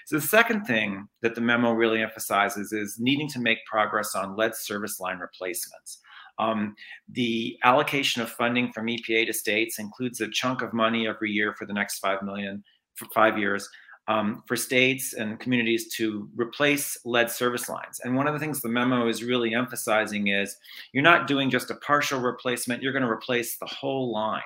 So 0.06 0.18
the 0.18 0.22
second 0.22 0.66
thing 0.66 1.08
that 1.22 1.36
the 1.36 1.42
memo 1.42 1.72
really 1.72 2.02
emphasizes 2.02 2.72
is 2.72 2.98
needing 3.00 3.30
to 3.30 3.40
make 3.40 3.60
progress 3.70 4.16
on 4.16 4.36
lead 4.36 4.56
service 4.56 5.00
line 5.00 5.20
replacements. 5.20 6.00
Um, 6.40 6.76
the 7.10 7.58
allocation 7.64 8.22
of 8.22 8.30
funding 8.30 8.72
from 8.72 8.88
EPA 8.88 9.26
to 9.28 9.34
states 9.34 9.80
includes 9.80 10.22
a 10.22 10.30
chunk 10.30 10.62
of 10.62 10.74
money 10.74 11.08
every 11.08 11.32
year 11.32 11.56
for 11.58 11.66
the 11.66 11.74
next 11.74 12.00
five 12.00 12.22
million 12.22 12.64
for 12.98 13.06
five 13.14 13.38
years 13.38 13.70
um, 14.08 14.44
for 14.48 14.56
states 14.56 15.14
and 15.14 15.40
communities 15.40 15.94
to 15.96 16.30
replace 16.36 16.98
lead 17.06 17.30
service 17.30 17.68
lines. 17.68 18.00
And 18.04 18.16
one 18.16 18.28
of 18.28 18.34
the 18.34 18.40
things 18.40 18.62
the 18.62 18.70
memo 18.70 19.08
is 19.08 19.24
really 19.24 19.54
emphasizing 19.54 20.28
is 20.28 20.58
you're 20.94 21.04
not 21.04 21.28
doing 21.28 21.50
just 21.50 21.72
a 21.72 21.76
partial 21.76 22.20
replacement; 22.20 22.82
you're 22.82 22.94
going 22.94 23.04
to 23.04 23.10
replace 23.10 23.58
the 23.58 23.66
whole 23.66 24.12
line. 24.12 24.42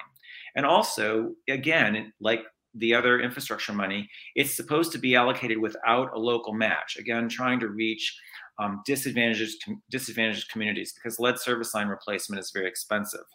And 0.55 0.65
also, 0.65 1.33
again, 1.47 2.11
like 2.19 2.41
the 2.75 2.95
other 2.95 3.19
infrastructure 3.19 3.73
money, 3.73 4.09
it's 4.35 4.55
supposed 4.55 4.91
to 4.93 4.97
be 4.97 5.15
allocated 5.15 5.57
without 5.57 6.13
a 6.13 6.19
local 6.19 6.53
match. 6.53 6.97
Again, 6.97 7.29
trying 7.29 7.59
to 7.59 7.67
reach 7.67 8.17
um, 8.61 8.81
disadvantaged 8.85 9.65
disadvantaged 9.89 10.49
communities 10.51 10.93
because 10.93 11.19
lead 11.19 11.39
service 11.39 11.73
line 11.73 11.87
replacement 11.87 12.39
is 12.39 12.51
very 12.51 12.67
expensive. 12.67 13.25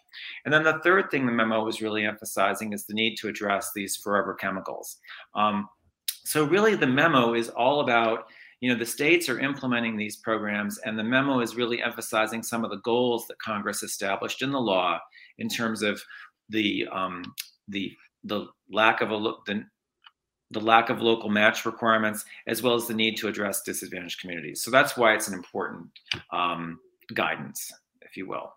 And 0.45 0.55
then 0.55 0.63
the 0.63 0.81
third 0.85 1.11
thing 1.11 1.27
the 1.27 1.33
memo 1.33 1.65
was 1.65 1.83
really 1.83 2.05
emphasizing 2.05 2.73
is 2.73 2.87
the 2.87 2.95
need 2.95 3.17
to 3.17 3.29
address 3.29 3.71
these 3.75 3.97
forever 3.97 4.35
chemicals. 4.35 4.99
Um, 5.35 5.69
so 6.25 6.45
really, 6.45 6.77
the 6.77 6.87
memo 6.87 7.35
is 7.35 7.49
all 7.49 7.81
about 7.81 8.25
you 8.61 8.73
know 8.73 8.79
the 8.79 8.87
states 8.87 9.29
are 9.29 9.41
implementing 9.41 9.97
these 9.97 10.17
programs, 10.17 10.79
and 10.79 10.99
the 10.99 11.05
memo 11.05 11.41
is 11.41 11.57
really 11.57 11.83
emphasizing 11.83 12.43
some 12.43 12.65
of 12.65 12.71
the 12.71 12.81
goals 12.81 13.27
that 13.27 13.39
Congress 13.39 13.83
established 13.83 14.43
in 14.43 14.51
the 14.51 14.61
law 14.61 14.99
in 15.39 15.49
terms 15.49 15.83
of 15.83 16.01
the 16.49 16.87
um, 16.93 17.23
the 17.69 17.93
the 18.25 18.47
lack 18.71 19.01
of 19.01 19.11
a 19.11 19.33
the 19.47 19.65
the 20.51 20.61
lack 20.61 20.91
of 20.91 21.01
local 21.01 21.29
match 21.29 21.65
requirements, 21.67 22.25
as 22.47 22.63
well 22.63 22.75
as 22.75 22.87
the 22.87 22.95
need 22.95 23.17
to 23.17 23.29
address 23.29 23.63
disadvantaged 23.63 24.21
communities. 24.21 24.63
So 24.63 24.71
that's 24.71 24.97
why 24.97 25.15
it's 25.15 25.29
an 25.29 25.35
important 25.35 25.87
um, 26.31 26.79
guidance, 27.15 27.73
if 28.03 28.17
you 28.17 28.27
will. 28.27 28.53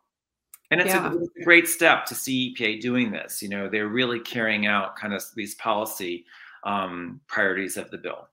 And 0.72 0.79
it's, 0.79 0.89
yeah. 0.89 1.12
a, 1.12 1.17
it's, 1.17 1.31
a, 1.41 1.43
great 1.43 1.67
step 1.67 2.05
to 2.05 2.15
see 2.15 2.53
EPA 2.55 2.79
doing 2.79 3.12
this. 3.12 3.41
You 3.41 3.50
know, 3.50 3.67
they're 3.67 3.88
really 3.88 4.19
carrying 4.19 4.67
out 4.67 4.96
kind 4.96 5.13
of 5.13 5.24
these 5.36 5.55
policy 5.55 6.25
um, 6.63 7.22
priorities 7.27 7.75
of 7.75 7.89
the 7.89 7.98
bill. 7.98 8.27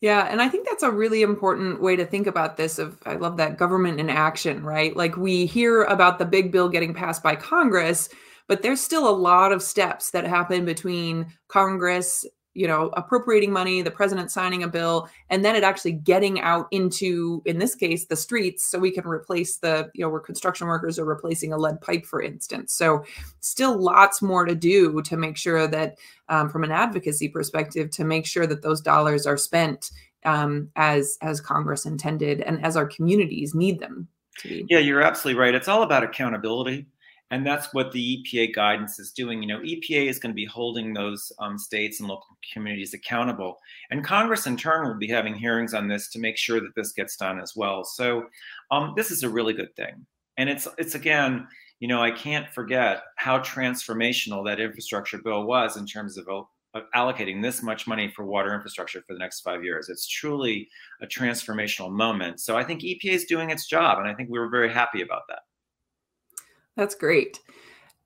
Yeah, 0.00 0.28
and 0.30 0.40
I 0.40 0.48
think 0.48 0.66
that's 0.66 0.82
a 0.82 0.90
really 0.90 1.20
important 1.20 1.82
way 1.82 1.94
to 1.94 2.06
think 2.06 2.26
about 2.26 2.56
this 2.56 2.78
of 2.78 2.96
I 3.04 3.16
love 3.16 3.36
that 3.36 3.58
government 3.58 4.00
in 4.00 4.08
action, 4.08 4.62
right? 4.62 4.96
Like 4.96 5.16
we 5.16 5.44
hear 5.44 5.82
about 5.82 6.18
the 6.18 6.24
big 6.24 6.52
bill 6.52 6.70
getting 6.70 6.94
passed 6.94 7.22
by 7.22 7.36
Congress, 7.36 8.08
but 8.50 8.62
there's 8.62 8.80
still 8.80 9.08
a 9.08 9.14
lot 9.14 9.52
of 9.52 9.62
steps 9.62 10.10
that 10.10 10.26
happen 10.26 10.64
between 10.64 11.32
Congress, 11.46 12.26
you 12.52 12.66
know, 12.66 12.90
appropriating 12.94 13.52
money, 13.52 13.80
the 13.80 13.92
president 13.92 14.32
signing 14.32 14.64
a 14.64 14.68
bill, 14.68 15.08
and 15.28 15.44
then 15.44 15.54
it 15.54 15.62
actually 15.62 15.92
getting 15.92 16.40
out 16.40 16.66
into, 16.72 17.42
in 17.44 17.58
this 17.58 17.76
case, 17.76 18.06
the 18.06 18.16
streets 18.16 18.68
so 18.68 18.76
we 18.76 18.90
can 18.90 19.06
replace 19.06 19.58
the, 19.58 19.88
you 19.94 20.04
know, 20.04 20.10
where 20.10 20.18
construction 20.18 20.66
workers 20.66 20.98
are 20.98 21.04
replacing 21.04 21.52
a 21.52 21.56
lead 21.56 21.80
pipe, 21.80 22.04
for 22.04 22.20
instance. 22.20 22.74
So 22.74 23.04
still 23.38 23.80
lots 23.80 24.20
more 24.20 24.44
to 24.44 24.56
do 24.56 25.00
to 25.02 25.16
make 25.16 25.36
sure 25.36 25.68
that, 25.68 25.94
um, 26.28 26.50
from 26.50 26.64
an 26.64 26.72
advocacy 26.72 27.28
perspective, 27.28 27.88
to 27.92 28.04
make 28.04 28.26
sure 28.26 28.48
that 28.48 28.62
those 28.62 28.80
dollars 28.80 29.28
are 29.28 29.36
spent 29.36 29.92
um, 30.24 30.70
as 30.74 31.18
as 31.22 31.40
Congress 31.40 31.86
intended 31.86 32.40
and 32.40 32.66
as 32.66 32.76
our 32.76 32.86
communities 32.86 33.54
need 33.54 33.78
them 33.78 34.08
to 34.38 34.48
be. 34.48 34.66
Yeah, 34.68 34.80
you're 34.80 35.02
absolutely 35.02 35.40
right. 35.40 35.54
It's 35.54 35.68
all 35.68 35.84
about 35.84 36.02
accountability 36.02 36.88
and 37.30 37.46
that's 37.46 37.72
what 37.72 37.92
the 37.92 38.24
EPA 38.24 38.54
guidance 38.54 38.98
is 38.98 39.12
doing. 39.12 39.42
You 39.42 39.48
know, 39.48 39.60
EPA 39.60 40.08
is 40.08 40.18
going 40.18 40.32
to 40.32 40.36
be 40.36 40.44
holding 40.44 40.92
those 40.92 41.30
um, 41.38 41.58
states 41.58 42.00
and 42.00 42.08
local 42.08 42.36
communities 42.52 42.94
accountable, 42.94 43.58
and 43.90 44.04
Congress 44.04 44.46
in 44.46 44.56
turn 44.56 44.86
will 44.86 44.98
be 44.98 45.08
having 45.08 45.34
hearings 45.34 45.74
on 45.74 45.88
this 45.88 46.08
to 46.10 46.18
make 46.18 46.36
sure 46.36 46.60
that 46.60 46.74
this 46.74 46.92
gets 46.92 47.16
done 47.16 47.40
as 47.40 47.54
well. 47.54 47.84
So, 47.84 48.26
um, 48.70 48.94
this 48.96 49.10
is 49.10 49.22
a 49.22 49.28
really 49.28 49.52
good 49.52 49.74
thing, 49.76 50.06
and 50.36 50.48
it's 50.48 50.66
it's 50.78 50.94
again, 50.94 51.46
you 51.80 51.88
know, 51.88 52.02
I 52.02 52.10
can't 52.10 52.48
forget 52.48 53.02
how 53.16 53.38
transformational 53.38 54.44
that 54.46 54.60
infrastructure 54.60 55.18
bill 55.18 55.44
was 55.44 55.76
in 55.76 55.86
terms 55.86 56.18
of, 56.18 56.28
of 56.28 56.82
allocating 56.94 57.42
this 57.42 57.62
much 57.62 57.86
money 57.86 58.12
for 58.14 58.24
water 58.24 58.54
infrastructure 58.54 59.02
for 59.06 59.14
the 59.14 59.18
next 59.18 59.40
five 59.40 59.64
years. 59.64 59.88
It's 59.88 60.06
truly 60.06 60.68
a 61.00 61.06
transformational 61.06 61.90
moment. 61.90 62.40
So 62.40 62.56
I 62.56 62.64
think 62.64 62.82
EPA 62.82 63.12
is 63.12 63.24
doing 63.24 63.50
its 63.50 63.66
job, 63.66 63.98
and 63.98 64.08
I 64.08 64.14
think 64.14 64.28
we 64.30 64.38
were 64.38 64.50
very 64.50 64.72
happy 64.72 65.00
about 65.00 65.22
that. 65.28 65.40
That's 66.80 66.94
great. 66.94 67.40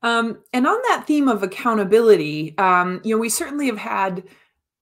Um, 0.02 0.40
and 0.52 0.66
on 0.66 0.76
that 0.88 1.04
theme 1.06 1.28
of 1.28 1.44
accountability, 1.44 2.58
um, 2.58 3.00
you 3.04 3.14
know, 3.14 3.20
we 3.20 3.28
certainly 3.28 3.66
have 3.66 3.78
had 3.78 4.24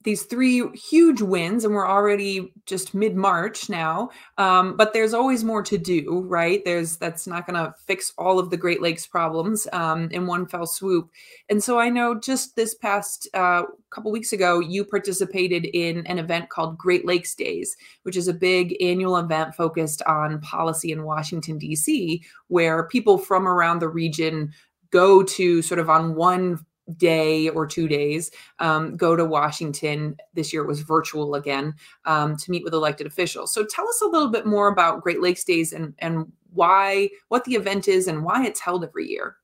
these 0.04 0.22
three 0.24 0.68
huge 0.74 1.22
wins 1.22 1.64
and 1.64 1.74
we're 1.74 1.88
already 1.88 2.52
just 2.66 2.94
mid-march 2.94 3.68
now 3.68 4.10
um, 4.38 4.76
but 4.76 4.92
there's 4.92 5.14
always 5.14 5.44
more 5.44 5.62
to 5.62 5.78
do 5.78 6.24
right? 6.28 6.64
There's 6.64 6.96
that's 6.96 7.26
not 7.26 7.46
going 7.46 7.62
to 7.62 7.74
fix 7.86 8.12
all 8.18 8.38
of 8.38 8.50
the 8.50 8.56
great 8.56 8.80
lakes 8.80 9.06
problems 9.06 9.66
um, 9.72 10.08
in 10.10 10.26
one 10.26 10.46
fell 10.46 10.66
swoop. 10.66 11.10
And 11.48 11.62
so 11.62 11.78
i 11.78 11.88
know 11.88 12.18
just 12.18 12.56
this 12.56 12.74
past 12.74 13.28
uh, 13.34 13.62
couple 13.90 14.10
weeks 14.10 14.32
ago 14.32 14.58
you 14.58 14.84
participated 14.84 15.66
in 15.66 16.06
an 16.06 16.18
event 16.18 16.48
called 16.48 16.78
great 16.78 17.06
lakes 17.06 17.34
days 17.34 17.76
which 18.04 18.16
is 18.16 18.26
a 18.26 18.32
big 18.32 18.74
annual 18.82 19.16
event 19.18 19.54
focused 19.54 20.02
on 20.02 20.40
policy 20.40 20.92
in 20.92 21.04
washington 21.04 21.58
d.c 21.58 22.22
where 22.48 22.88
people 22.88 23.18
from 23.18 23.46
around 23.46 23.78
the 23.78 23.88
region 23.88 24.50
go 24.90 25.22
to 25.22 25.60
sort 25.62 25.78
of 25.78 25.90
on 25.90 26.14
one 26.14 26.58
day 26.96 27.48
or 27.48 27.66
two 27.66 27.88
days 27.88 28.30
um, 28.58 28.96
go 28.96 29.14
to 29.16 29.24
Washington. 29.24 30.16
This 30.34 30.52
year 30.52 30.62
it 30.62 30.68
was 30.68 30.80
virtual 30.80 31.34
again 31.34 31.74
um, 32.04 32.36
to 32.36 32.50
meet 32.50 32.64
with 32.64 32.74
elected 32.74 33.06
officials. 33.06 33.52
So 33.54 33.64
tell 33.64 33.88
us 33.88 34.00
a 34.02 34.08
little 34.08 34.30
bit 34.30 34.46
more 34.46 34.68
about 34.68 35.02
Great 35.02 35.20
Lakes 35.20 35.44
Days 35.44 35.72
and 35.72 35.94
and 35.98 36.30
why 36.52 37.08
what 37.28 37.44
the 37.44 37.54
event 37.54 37.88
is 37.88 38.08
and 38.08 38.24
why 38.24 38.44
it's 38.44 38.60
held 38.60 38.84
every 38.84 39.08
year. 39.08 39.36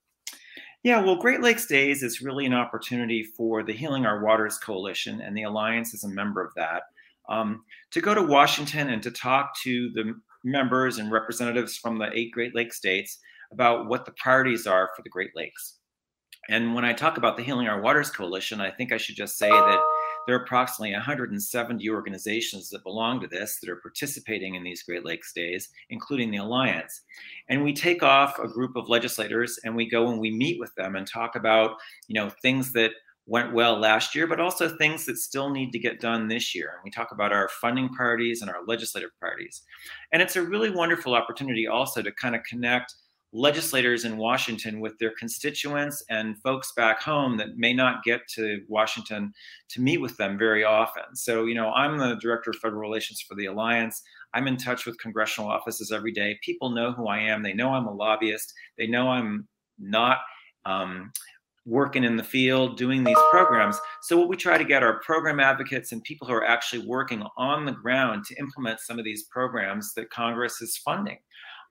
Yeah, 0.85 1.03
well, 1.03 1.17
Great 1.17 1.41
Lakes 1.41 1.67
Days 1.67 2.03
is 2.05 2.23
really 2.23 2.47
an 2.47 2.55
opportunity 2.55 3.25
for 3.25 3.65
the 3.65 3.73
Healing 3.73 4.07
Our 4.07 4.23
Waters 4.23 4.59
Coalition, 4.59 5.21
and 5.21 5.37
the 5.37 5.43
Alliance 5.43 5.93
is 5.93 6.05
a 6.05 6.09
member 6.09 6.41
of 6.41 6.55
that, 6.55 6.85
um, 7.29 7.65
to 7.91 8.01
go 8.01 8.15
to 8.15 8.23
Washington 8.23 8.89
and 8.91 9.03
to 9.03 9.11
talk 9.11 9.59
to 9.65 9.91
the 9.91 10.15
members 10.45 10.99
and 10.99 11.11
representatives 11.11 11.77
from 11.77 11.99
the 11.99 12.09
eight 12.15 12.31
Great 12.31 12.55
Lakes 12.55 12.77
states 12.77 13.19
about 13.53 13.89
what 13.89 14.05
the 14.05 14.13
priorities 14.13 14.69
are 14.69 14.91
for 14.95 15.03
the 15.03 15.09
Great 15.09 15.35
Lakes. 15.35 15.78
And 16.49 16.75
when 16.75 16.85
I 16.85 16.93
talk 16.93 17.19
about 17.19 17.37
the 17.37 17.43
Healing 17.43 17.69
Our 17.69 17.81
Waters 17.81 18.11
Coalition, 18.11 18.61
I 18.61 18.71
think 18.71 18.93
I 18.93 18.97
should 18.97 19.17
just 19.17 19.37
say 19.37 19.51
that 19.51 19.81
there 20.27 20.37
are 20.37 20.43
approximately 20.43 20.95
170 20.95 21.89
organizations 21.91 22.71
that 22.71 22.83
belong 22.83 23.21
to 23.21 23.27
this 23.27 23.59
that 23.61 23.71
are 23.71 23.77
participating 23.77 24.55
in 24.55 24.63
these 24.63 24.83
Great 24.83 25.05
Lakes 25.05 25.33
Days, 25.33 25.69
including 25.91 26.31
the 26.31 26.39
Alliance. 26.39 27.03
And 27.49 27.65
we 27.65 27.73
take 27.73 28.03
off 28.03 28.39
a 28.39 28.49
group 28.49 28.77
of 28.77 28.89
legislators 28.89 29.59
and 29.65 29.77
we 29.77 29.89
go 29.89 30.09
and 30.11 30.21
we 30.21 30.31
meet 30.31 30.59
with 30.59 30.75
them 30.75 30.97
and 30.97 31.07
talk 31.07 31.37
about, 31.37 31.77
you 32.09 32.15
know, 32.15 32.31
things 32.43 32.73
that 32.73 32.93
went 33.27 33.53
well 33.53 33.79
last 33.79 34.15
year, 34.15 34.27
but 34.27 34.41
also 34.41 34.69
things 34.69 35.05
that 35.05 35.19
still 35.19 35.51
need 35.51 35.71
to 35.73 35.79
get 35.79 36.01
done 36.01 36.29
this 36.29 36.55
year. 36.55 36.73
And 36.75 36.81
we 36.83 36.91
talk 36.91 37.13
about 37.13 37.33
our 37.33 37.49
funding 37.61 37.91
priorities 37.91 38.41
and 38.41 38.51
our 38.51 38.65
legislative 38.67 39.11
priorities. 39.21 39.63
And 40.13 40.23
it's 40.23 40.37
a 40.37 40.43
really 40.43 40.71
wonderful 40.71 41.15
opportunity 41.15 41.67
also 41.67 42.01
to 42.01 42.11
kind 42.13 42.35
of 42.35 42.43
connect 42.45 42.95
legislators 43.33 44.05
in 44.05 44.17
Washington 44.17 44.81
with 44.81 44.99
their 44.99 45.13
constituents 45.19 46.03
and 46.09 46.41
folks 46.43 46.73
back 46.73 47.03
home 47.03 47.37
that 47.37 47.59
may 47.59 47.75
not 47.75 48.03
get 48.03 48.27
to 48.35 48.63
Washington 48.69 49.33
to 49.69 49.81
meet 49.81 49.99
with 49.99 50.17
them 50.17 50.39
very 50.39 50.65
often. 50.65 51.15
So, 51.15 51.45
you 51.45 51.55
know, 51.55 51.71
I'm 51.73 51.99
the 51.99 52.17
director 52.17 52.51
of 52.51 52.57
federal 52.57 52.81
relations 52.81 53.21
for 53.21 53.35
the 53.35 53.47
Alliance. 53.47 54.03
I'm 54.33 54.49
in 54.49 54.57
touch 54.57 54.87
with 54.87 54.99
congressional 54.99 55.51
offices 55.51 55.93
every 55.93 56.13
day. 56.13 56.39
People 56.43 56.71
know 56.71 56.93
who 56.93 57.07
I 57.07 57.19
am. 57.19 57.43
They 57.43 57.53
know 57.53 57.71
I'm 57.71 57.87
a 57.87 57.95
lobbyist. 57.95 58.53
They 58.79 58.87
know 58.87 59.09
I'm 59.09 59.47
not 59.79 60.19
um, 60.65 61.13
working 61.67 62.05
in 62.05 62.17
the 62.17 62.25
field 62.25 62.79
doing 62.79 63.05
these 63.05 63.19
programs. 63.31 63.79
So, 64.03 64.19
what 64.19 64.29
we 64.29 64.37
try 64.37 64.59
to 64.59 64.65
get 64.65 64.83
are 64.83 65.01
program 65.01 65.41
advocates 65.41 65.93
and 65.93 66.03
people 66.03 66.27
who 66.27 66.35
are 66.35 66.45
actually 66.45 66.87
working 66.87 67.23
on 67.37 67.65
the 67.65 67.73
ground 67.73 68.25
to 68.27 68.37
implement 68.37 68.81
some 68.81 68.99
of 68.99 69.05
these 69.05 69.25
programs 69.25 69.93
that 69.95 70.11
Congress 70.11 70.61
is 70.61 70.77
funding. 70.79 71.19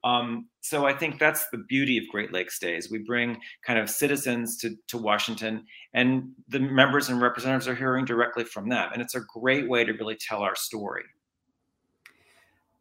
Um, 0.03 0.47
so 0.61 0.85
I 0.85 0.93
think 0.93 1.19
that's 1.19 1.49
the 1.49 1.57
beauty 1.57 1.97
of 1.97 2.05
Great 2.11 2.31
Lakes 2.31 2.59
Days. 2.59 2.89
We 2.91 2.99
bring 2.99 3.39
kind 3.65 3.79
of 3.79 3.89
citizens 3.89 4.57
to, 4.57 4.75
to 4.87 4.97
Washington, 4.97 5.65
and 5.93 6.31
the 6.47 6.59
members 6.59 7.09
and 7.09 7.21
representatives 7.21 7.67
are 7.67 7.75
hearing 7.75 8.05
directly 8.05 8.43
from 8.43 8.69
them. 8.69 8.89
And 8.93 9.01
it's 9.01 9.15
a 9.15 9.21
great 9.21 9.67
way 9.67 9.83
to 9.83 9.93
really 9.93 10.15
tell 10.15 10.41
our 10.41 10.55
story. 10.55 11.03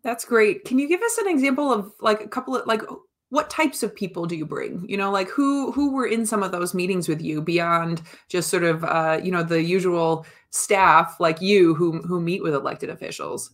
That's 0.03 0.25
great. 0.25 0.65
Can 0.65 0.79
you 0.79 0.89
give 0.89 1.03
us 1.03 1.19
an 1.19 1.29
example 1.29 1.73
of 1.73 1.93
like 2.01 2.21
a 2.21 2.29
couple 2.29 2.55
of 2.55 2.67
like 2.67 2.83
what 3.31 3.51
types 3.51 3.83
of 3.83 3.95
people 3.95 4.27
do 4.27 4.37
you 4.37 4.47
bring 4.47 4.85
you 4.89 4.97
know 4.97 5.11
like 5.11 5.29
who 5.29 5.73
who 5.73 5.93
were 5.93 6.07
in 6.07 6.25
some 6.25 6.43
of 6.43 6.53
those 6.53 6.75
meetings 6.75 7.09
with 7.09 7.21
you 7.21 7.43
beyond 7.43 8.03
just 8.29 8.49
sort 8.49 8.63
of 8.63 8.85
uh 8.85 9.19
you 9.23 9.33
know 9.33 9.43
the 9.43 9.63
usual 9.63 10.25
staff 10.51 11.17
like 11.19 11.41
you 11.41 11.75
who 11.75 12.01
who 12.03 12.21
meet 12.21 12.43
with 12.43 12.55
elected 12.55 12.89
officials 12.89 13.51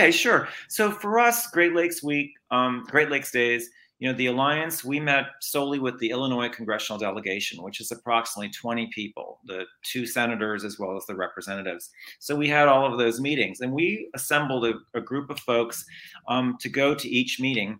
Okay, 0.00 0.10
sure. 0.10 0.48
So 0.68 0.90
for 0.90 1.18
us, 1.18 1.50
Great 1.50 1.74
Lakes 1.74 2.02
Week, 2.02 2.32
um, 2.50 2.86
Great 2.88 3.10
Lakes 3.10 3.30
Days, 3.30 3.68
you 3.98 4.10
know, 4.10 4.16
the 4.16 4.28
Alliance, 4.28 4.82
we 4.82 4.98
met 4.98 5.26
solely 5.42 5.78
with 5.78 5.98
the 5.98 6.08
Illinois 6.08 6.48
congressional 6.48 6.98
delegation, 6.98 7.62
which 7.62 7.82
is 7.82 7.92
approximately 7.92 8.48
20 8.50 8.86
people, 8.94 9.40
the 9.44 9.66
two 9.82 10.06
senators 10.06 10.64
as 10.64 10.78
well 10.78 10.96
as 10.96 11.04
the 11.04 11.14
representatives. 11.14 11.90
So 12.18 12.34
we 12.34 12.48
had 12.48 12.66
all 12.66 12.90
of 12.90 12.98
those 12.98 13.20
meetings 13.20 13.60
and 13.60 13.74
we 13.74 14.08
assembled 14.14 14.64
a, 14.64 14.72
a 14.94 15.02
group 15.02 15.28
of 15.28 15.38
folks 15.40 15.84
um, 16.28 16.56
to 16.60 16.70
go 16.70 16.94
to 16.94 17.06
each 17.06 17.38
meeting, 17.38 17.78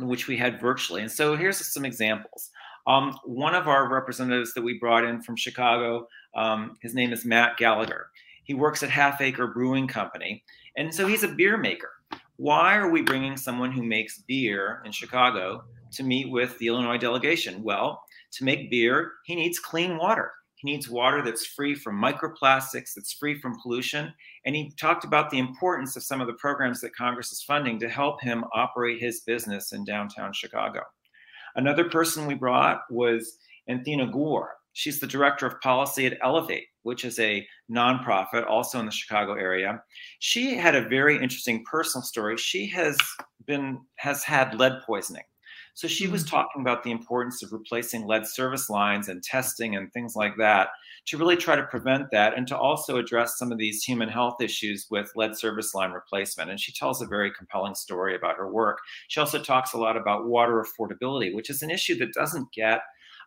which 0.00 0.26
we 0.26 0.36
had 0.36 0.60
virtually. 0.60 1.02
And 1.02 1.12
so 1.12 1.36
here's 1.36 1.64
some 1.72 1.84
examples. 1.84 2.50
Um, 2.88 3.16
one 3.24 3.54
of 3.54 3.68
our 3.68 3.88
representatives 3.88 4.54
that 4.54 4.62
we 4.62 4.76
brought 4.80 5.04
in 5.04 5.22
from 5.22 5.36
Chicago, 5.36 6.08
um, 6.34 6.76
his 6.82 6.96
name 6.96 7.12
is 7.12 7.24
Matt 7.24 7.58
Gallagher. 7.58 8.08
He 8.44 8.54
works 8.54 8.82
at 8.82 8.90
Half 8.90 9.20
Acre 9.20 9.48
Brewing 9.48 9.88
Company 9.88 10.44
and 10.76 10.92
so 10.92 11.06
he's 11.06 11.22
a 11.22 11.28
beer 11.28 11.56
maker. 11.56 11.90
Why 12.36 12.74
are 12.76 12.90
we 12.90 13.02
bringing 13.02 13.36
someone 13.36 13.70
who 13.70 13.82
makes 13.82 14.18
beer 14.18 14.82
in 14.84 14.90
Chicago 14.90 15.64
to 15.92 16.02
meet 16.02 16.30
with 16.30 16.58
the 16.58 16.66
Illinois 16.66 16.98
delegation? 16.98 17.62
Well, 17.62 18.02
to 18.32 18.44
make 18.44 18.70
beer, 18.70 19.12
he 19.24 19.36
needs 19.36 19.60
clean 19.60 19.96
water. 19.96 20.32
He 20.56 20.68
needs 20.68 20.88
water 20.88 21.22
that's 21.22 21.46
free 21.46 21.76
from 21.76 22.00
microplastics, 22.00 22.94
that's 22.94 23.12
free 23.12 23.38
from 23.38 23.60
pollution. 23.60 24.12
And 24.44 24.56
he 24.56 24.72
talked 24.76 25.04
about 25.04 25.30
the 25.30 25.38
importance 25.38 25.94
of 25.94 26.02
some 26.02 26.20
of 26.20 26.26
the 26.26 26.32
programs 26.34 26.80
that 26.80 26.96
Congress 26.96 27.30
is 27.30 27.42
funding 27.42 27.78
to 27.80 27.88
help 27.88 28.20
him 28.20 28.44
operate 28.52 29.00
his 29.00 29.20
business 29.20 29.72
in 29.72 29.84
downtown 29.84 30.32
Chicago. 30.32 30.80
Another 31.54 31.88
person 31.88 32.26
we 32.26 32.34
brought 32.34 32.80
was 32.90 33.38
Anthena 33.68 34.10
Gore. 34.10 34.56
She's 34.74 35.00
the 35.00 35.06
director 35.06 35.46
of 35.46 35.60
policy 35.60 36.04
at 36.04 36.18
Elevate, 36.22 36.66
which 36.82 37.04
is 37.04 37.18
a 37.18 37.46
nonprofit 37.70 38.46
also 38.46 38.78
in 38.80 38.86
the 38.86 38.92
Chicago 38.92 39.32
area. 39.34 39.82
She 40.18 40.56
had 40.56 40.74
a 40.74 40.88
very 40.88 41.14
interesting 41.14 41.64
personal 41.64 42.02
story. 42.02 42.36
She 42.36 42.66
has 42.70 42.98
been 43.46 43.80
has 43.96 44.22
had 44.22 44.58
lead 44.58 44.82
poisoning. 44.84 45.24
So 45.74 45.88
she 45.88 46.06
was 46.06 46.24
mm. 46.24 46.30
talking 46.30 46.62
about 46.62 46.82
the 46.82 46.92
importance 46.92 47.42
of 47.42 47.52
replacing 47.52 48.06
lead 48.06 48.26
service 48.26 48.70
lines 48.70 49.08
and 49.08 49.22
testing 49.22 49.76
and 49.76 49.92
things 49.92 50.14
like 50.16 50.36
that 50.38 50.68
to 51.06 51.18
really 51.18 51.36
try 51.36 51.54
to 51.56 51.64
prevent 51.64 52.10
that 52.12 52.36
and 52.36 52.46
to 52.48 52.56
also 52.56 52.96
address 52.96 53.36
some 53.38 53.52
of 53.52 53.58
these 53.58 53.82
human 53.82 54.08
health 54.08 54.40
issues 54.40 54.86
with 54.90 55.12
lead 55.16 55.36
service 55.36 55.74
line 55.74 55.90
replacement. 55.90 56.50
And 56.50 56.58
she 56.58 56.72
tells 56.72 57.02
a 57.02 57.06
very 57.06 57.30
compelling 57.32 57.74
story 57.74 58.14
about 58.14 58.36
her 58.36 58.50
work. 58.50 58.78
She 59.08 59.20
also 59.20 59.42
talks 59.42 59.72
a 59.72 59.78
lot 59.78 59.96
about 59.96 60.26
water 60.26 60.64
affordability, 60.64 61.34
which 61.34 61.50
is 61.50 61.62
an 61.62 61.70
issue 61.70 61.96
that 61.98 62.14
doesn't 62.14 62.52
get 62.52 62.80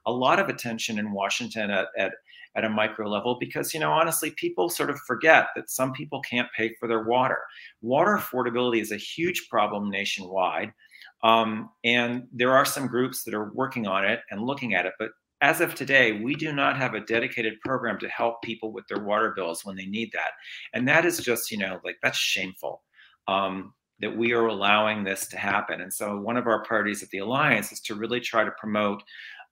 a 0.07 0.11
lot 0.11 0.39
of 0.39 0.49
attention 0.49 0.97
in 0.97 1.11
Washington 1.11 1.69
at, 1.69 1.87
at 1.97 2.13
at 2.55 2.65
a 2.65 2.69
micro 2.69 3.07
level 3.07 3.37
because 3.39 3.71
you 3.71 3.79
know 3.79 3.91
honestly 3.91 4.31
people 4.31 4.67
sort 4.67 4.89
of 4.89 4.99
forget 5.01 5.47
that 5.55 5.69
some 5.69 5.93
people 5.93 6.21
can't 6.21 6.47
pay 6.57 6.73
for 6.79 6.87
their 6.87 7.03
water. 7.03 7.37
Water 7.81 8.17
affordability 8.17 8.81
is 8.81 8.91
a 8.91 8.97
huge 8.97 9.47
problem 9.47 9.91
nationwide 9.91 10.73
um, 11.21 11.69
and 11.83 12.23
there 12.33 12.53
are 12.53 12.65
some 12.65 12.87
groups 12.87 13.23
that 13.23 13.35
are 13.35 13.53
working 13.53 13.85
on 13.85 14.03
it 14.05 14.21
and 14.31 14.41
looking 14.41 14.73
at 14.73 14.87
it 14.87 14.93
but 14.97 15.11
as 15.41 15.61
of 15.61 15.75
today 15.75 16.13
we 16.13 16.35
do 16.35 16.51
not 16.51 16.77
have 16.77 16.93
a 16.95 17.01
dedicated 17.01 17.59
program 17.61 17.99
to 17.99 18.09
help 18.09 18.41
people 18.41 18.71
with 18.71 18.87
their 18.87 19.03
water 19.03 19.33
bills 19.35 19.63
when 19.63 19.75
they 19.75 19.85
need 19.85 20.09
that. 20.13 20.31
And 20.73 20.87
that 20.87 21.05
is 21.05 21.19
just 21.19 21.51
you 21.51 21.57
know 21.57 21.79
like 21.83 21.97
that's 22.01 22.17
shameful 22.17 22.81
um, 23.27 23.73
that 23.99 24.15
we 24.15 24.33
are 24.33 24.45
allowing 24.45 25.03
this 25.03 25.27
to 25.27 25.37
happen. 25.37 25.81
And 25.81 25.93
so 25.93 26.17
one 26.17 26.37
of 26.37 26.47
our 26.47 26.63
priorities 26.63 27.01
at 27.01 27.09
the 27.09 27.17
alliance 27.19 27.71
is 27.71 27.79
to 27.81 27.95
really 27.95 28.19
try 28.19 28.43
to 28.43 28.51
promote 28.51 29.03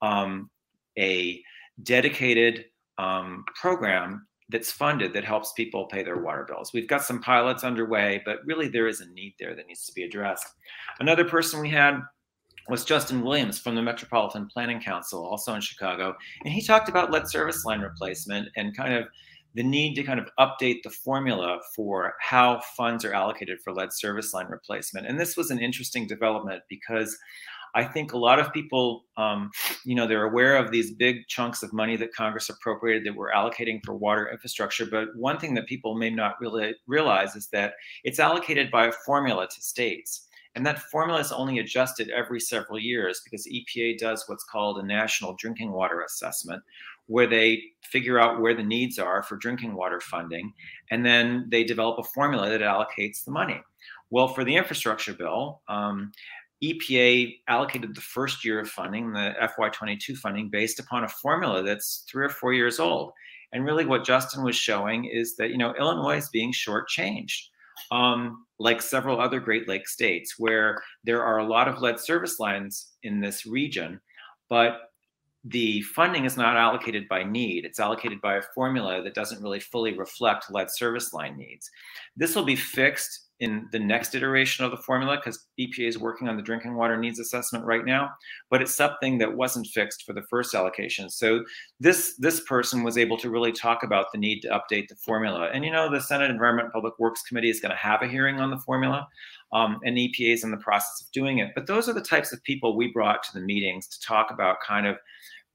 um, 0.01 0.49
a 0.97 1.41
dedicated 1.83 2.65
um, 2.97 3.43
program 3.59 4.27
that's 4.49 4.71
funded 4.71 5.13
that 5.13 5.23
helps 5.23 5.53
people 5.53 5.85
pay 5.87 6.03
their 6.03 6.21
water 6.21 6.45
bills. 6.47 6.71
We've 6.71 6.87
got 6.87 7.03
some 7.03 7.21
pilots 7.21 7.63
underway, 7.63 8.21
but 8.25 8.45
really 8.45 8.67
there 8.67 8.87
is 8.87 9.01
a 9.01 9.09
need 9.09 9.35
there 9.39 9.55
that 9.55 9.67
needs 9.67 9.85
to 9.87 9.93
be 9.93 10.03
addressed. 10.03 10.45
Another 10.99 11.25
person 11.25 11.59
we 11.59 11.69
had 11.69 11.99
was 12.69 12.85
Justin 12.85 13.23
Williams 13.23 13.59
from 13.59 13.75
the 13.75 13.81
Metropolitan 13.81 14.47
Planning 14.47 14.81
Council, 14.81 15.25
also 15.25 15.53
in 15.53 15.61
Chicago. 15.61 16.15
And 16.43 16.53
he 16.53 16.61
talked 16.61 16.89
about 16.89 17.11
lead 17.11 17.27
service 17.27 17.65
line 17.65 17.81
replacement 17.81 18.49
and 18.55 18.75
kind 18.75 18.93
of 18.93 19.05
the 19.55 19.63
need 19.63 19.95
to 19.95 20.03
kind 20.03 20.19
of 20.19 20.29
update 20.39 20.83
the 20.83 20.89
formula 20.89 21.59
for 21.75 22.15
how 22.19 22.59
funds 22.75 23.05
are 23.05 23.13
allocated 23.13 23.59
for 23.63 23.73
lead 23.73 23.93
service 23.93 24.33
line 24.33 24.47
replacement. 24.47 25.07
And 25.07 25.19
this 25.19 25.37
was 25.37 25.49
an 25.49 25.59
interesting 25.59 26.07
development 26.07 26.63
because 26.69 27.17
I 27.75 27.83
think 27.83 28.13
a 28.13 28.17
lot 28.17 28.39
of 28.39 28.53
people, 28.53 29.03
um, 29.17 29.51
you 29.83 29.95
know, 29.95 30.07
they're 30.07 30.25
aware 30.25 30.55
of 30.55 30.71
these 30.71 30.91
big 30.91 31.27
chunks 31.27 31.61
of 31.61 31.73
money 31.73 31.97
that 31.97 32.13
Congress 32.13 32.49
appropriated 32.49 33.05
that 33.05 33.15
we're 33.15 33.31
allocating 33.31 33.81
for 33.83 33.93
water 33.93 34.29
infrastructure. 34.31 34.85
But 34.85 35.09
one 35.15 35.37
thing 35.37 35.53
that 35.55 35.67
people 35.67 35.95
may 35.95 36.09
not 36.09 36.39
really 36.39 36.73
realize 36.87 37.35
is 37.35 37.47
that 37.47 37.73
it's 38.05 38.19
allocated 38.19 38.71
by 38.71 38.87
a 38.87 38.93
formula 39.05 39.47
to 39.47 39.61
states. 39.61 40.27
And 40.55 40.65
that 40.65 40.79
formula 40.83 41.19
is 41.19 41.33
only 41.33 41.59
adjusted 41.59 42.09
every 42.09 42.39
several 42.39 42.79
years 42.79 43.21
because 43.25 43.45
EPA 43.45 43.97
does 43.97 44.23
what's 44.27 44.45
called 44.45 44.77
a 44.77 44.85
national 44.85 45.35
drinking 45.35 45.73
water 45.73 46.01
assessment, 46.01 46.63
where 47.07 47.27
they 47.27 47.61
figure 47.83 48.19
out 48.19 48.39
where 48.39 48.53
the 48.53 48.63
needs 48.63 48.97
are 48.97 49.21
for 49.21 49.35
drinking 49.35 49.75
water 49.75 49.99
funding. 49.99 50.53
And 50.91 51.05
then 51.05 51.47
they 51.49 51.65
develop 51.65 51.99
a 51.99 52.09
formula 52.09 52.49
that 52.49 52.61
allocates 52.61 53.25
the 53.25 53.31
money. 53.31 53.61
Well, 54.11 54.29
for 54.29 54.45
the 54.45 54.55
infrastructure 54.55 55.13
bill, 55.13 55.61
um, 55.67 56.13
EPA 56.73 57.39
allocated 57.47 57.95
the 57.95 58.01
first 58.01 58.45
year 58.45 58.59
of 58.59 58.69
funding, 58.69 59.11
the 59.11 59.33
FY22 59.41 60.17
funding, 60.17 60.49
based 60.49 60.79
upon 60.79 61.03
a 61.03 61.09
formula 61.09 61.63
that's 61.63 62.05
three 62.09 62.25
or 62.25 62.29
four 62.29 62.53
years 62.53 62.79
old. 62.79 63.11
And 63.51 63.63
really, 63.63 63.85
what 63.85 64.03
Justin 64.03 64.43
was 64.43 64.55
showing 64.55 65.05
is 65.05 65.35
that 65.37 65.51
you 65.51 65.57
know 65.57 65.73
Illinois 65.79 66.17
is 66.17 66.29
being 66.29 66.51
shortchanged, 66.51 67.41
um, 67.91 68.45
like 68.59 68.81
several 68.81 69.19
other 69.19 69.39
Great 69.39 69.67
Lakes 69.67 69.93
states, 69.93 70.35
where 70.37 70.81
there 71.03 71.23
are 71.23 71.39
a 71.39 71.47
lot 71.47 71.67
of 71.67 71.81
lead 71.81 71.99
service 71.99 72.39
lines 72.39 72.93
in 73.03 73.19
this 73.19 73.45
region, 73.45 74.01
but 74.49 74.91
the 75.45 75.81
funding 75.83 76.25
is 76.25 76.37
not 76.37 76.57
allocated 76.57 77.07
by 77.07 77.23
need. 77.23 77.65
It's 77.65 77.79
allocated 77.79 78.19
by 78.19 78.37
a 78.37 78.41
formula 78.55 79.03
that 79.03 79.13
doesn't 79.13 79.43
really 79.43 79.59
fully 79.59 79.95
reflect 79.95 80.51
lead 80.51 80.71
service 80.71 81.13
line 81.13 81.37
needs. 81.37 81.69
This 82.17 82.35
will 82.35 82.45
be 82.45 82.55
fixed 82.55 83.24
in 83.39 83.67
the 83.71 83.79
next 83.79 84.15
iteration 84.15 84.63
of 84.63 84.71
the 84.71 84.77
formula 84.77 85.17
because 85.17 85.45
EPA 85.59 85.87
is 85.87 85.97
working 85.97 86.29
on 86.29 86.37
the 86.37 86.41
drinking 86.41 86.75
water 86.75 86.97
needs 86.97 87.19
assessment 87.19 87.65
right 87.65 87.83
now, 87.83 88.09
but 88.49 88.61
it's 88.61 88.75
something 88.75 89.17
that 89.17 89.35
wasn't 89.35 89.67
fixed 89.67 90.03
for 90.03 90.13
the 90.13 90.23
first 90.29 90.55
allocation. 90.55 91.09
So 91.09 91.43
this 91.79 92.15
this 92.17 92.41
person 92.41 92.83
was 92.83 92.97
able 92.97 93.17
to 93.17 93.29
really 93.29 93.51
talk 93.51 93.83
about 93.83 94.07
the 94.11 94.17
need 94.17 94.41
to 94.41 94.49
update 94.49 94.87
the 94.87 94.95
formula. 94.95 95.49
And 95.53 95.65
you 95.65 95.71
know, 95.71 95.91
the 95.91 96.01
Senate 96.01 96.31
Environment 96.31 96.71
Public 96.71 96.93
Works 96.97 97.23
Committee 97.23 97.49
is 97.49 97.59
going 97.59 97.71
to 97.71 97.77
have 97.77 98.01
a 98.01 98.07
hearing 98.07 98.39
on 98.39 98.51
the 98.51 98.59
formula, 98.59 99.07
um, 99.51 99.79
and 99.83 99.97
EPA 99.97 100.33
is 100.33 100.43
in 100.43 100.51
the 100.51 100.57
process 100.57 101.01
of 101.05 101.11
doing 101.11 101.39
it. 101.39 101.51
But 101.55 101.67
those 101.67 101.89
are 101.89 101.93
the 101.93 102.01
types 102.01 102.31
of 102.31 102.41
people 102.43 102.77
we 102.77 102.91
brought 102.91 103.21
to 103.23 103.33
the 103.33 103.45
meetings 103.45 103.87
to 103.89 103.99
talk 103.99 104.31
about 104.31 104.57
kind 104.65 104.87
of 104.87 104.97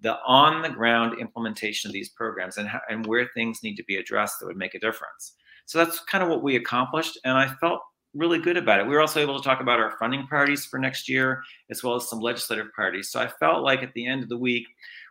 the 0.03 0.17
on 0.27 0.63
the 0.63 0.69
ground 0.69 1.19
implementation 1.19 1.89
of 1.89 1.93
these 1.93 2.09
programs 2.11 2.57
and, 2.57 2.69
how, 2.69 2.81
and 2.89 3.07
where 3.07 3.29
things 3.35 3.61
need 3.63 3.77
to 3.77 3.85
be 3.85 3.97
addressed 3.97 4.41
that 4.41 4.47
would 4.47 4.57
make 4.57 4.75
a 4.75 4.81
difference. 4.81 5.35
So 5.71 5.79
that's 5.79 6.01
kind 6.01 6.25
of 6.25 6.29
what 6.29 6.43
we 6.43 6.57
accomplished. 6.57 7.17
And 7.25 7.39
I 7.39 7.47
felt 7.61 7.81
really 8.13 8.41
good 8.41 8.57
about 8.57 8.81
it. 8.81 8.89
We 8.89 8.93
were 8.93 9.01
also 9.01 9.21
able 9.21 9.39
to 9.39 9.45
talk 9.49 9.61
about 9.61 9.79
our 9.79 9.97
funding 10.01 10.27
priorities 10.27 10.65
for 10.67 10.81
next 10.81 11.09
year, 11.09 11.45
as 11.71 11.85
well 11.85 11.95
as 11.95 12.09
some 12.09 12.19
legislative 12.19 12.73
priorities. 12.73 13.13
So 13.13 13.21
I 13.21 13.29
felt 13.29 13.63
like 13.63 13.85
at 13.85 13.93
the 13.95 14.05
end 14.05 14.25
of 14.25 14.29
the 14.29 14.37
week, 14.37 14.67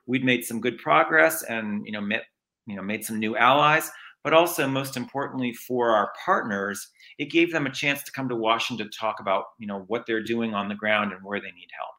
we'd 0.06 0.26
made 0.26 0.44
some 0.44 0.60
good 0.60 0.78
progress 0.78 1.44
and 1.44 1.86
you 1.86 1.94
know 1.94 2.02
met 2.02 2.24
you 2.68 2.76
know 2.76 2.82
made 2.82 3.06
some 3.06 3.20
new 3.20 3.38
allies. 3.38 3.90
But 4.22 4.34
also, 4.34 4.68
most 4.68 4.98
importantly, 4.98 5.54
for 5.54 5.92
our 5.92 6.12
partners, 6.26 6.86
it 7.20 7.32
gave 7.32 7.54
them 7.54 7.66
a 7.66 7.72
chance 7.72 8.04
to 8.04 8.12
come 8.12 8.28
to 8.28 8.36
Washington 8.36 8.90
to 8.92 9.00
talk 9.00 9.22
about 9.22 9.46
you 9.60 9.68
know 9.68 9.86
what 9.88 10.06
they're 10.06 10.22
doing 10.22 10.54
on 10.54 10.68
the 10.68 10.76
ground 10.76 11.14
and 11.14 11.24
where 11.24 11.40
they 11.40 11.52
need 11.52 11.70
help. 11.74 11.99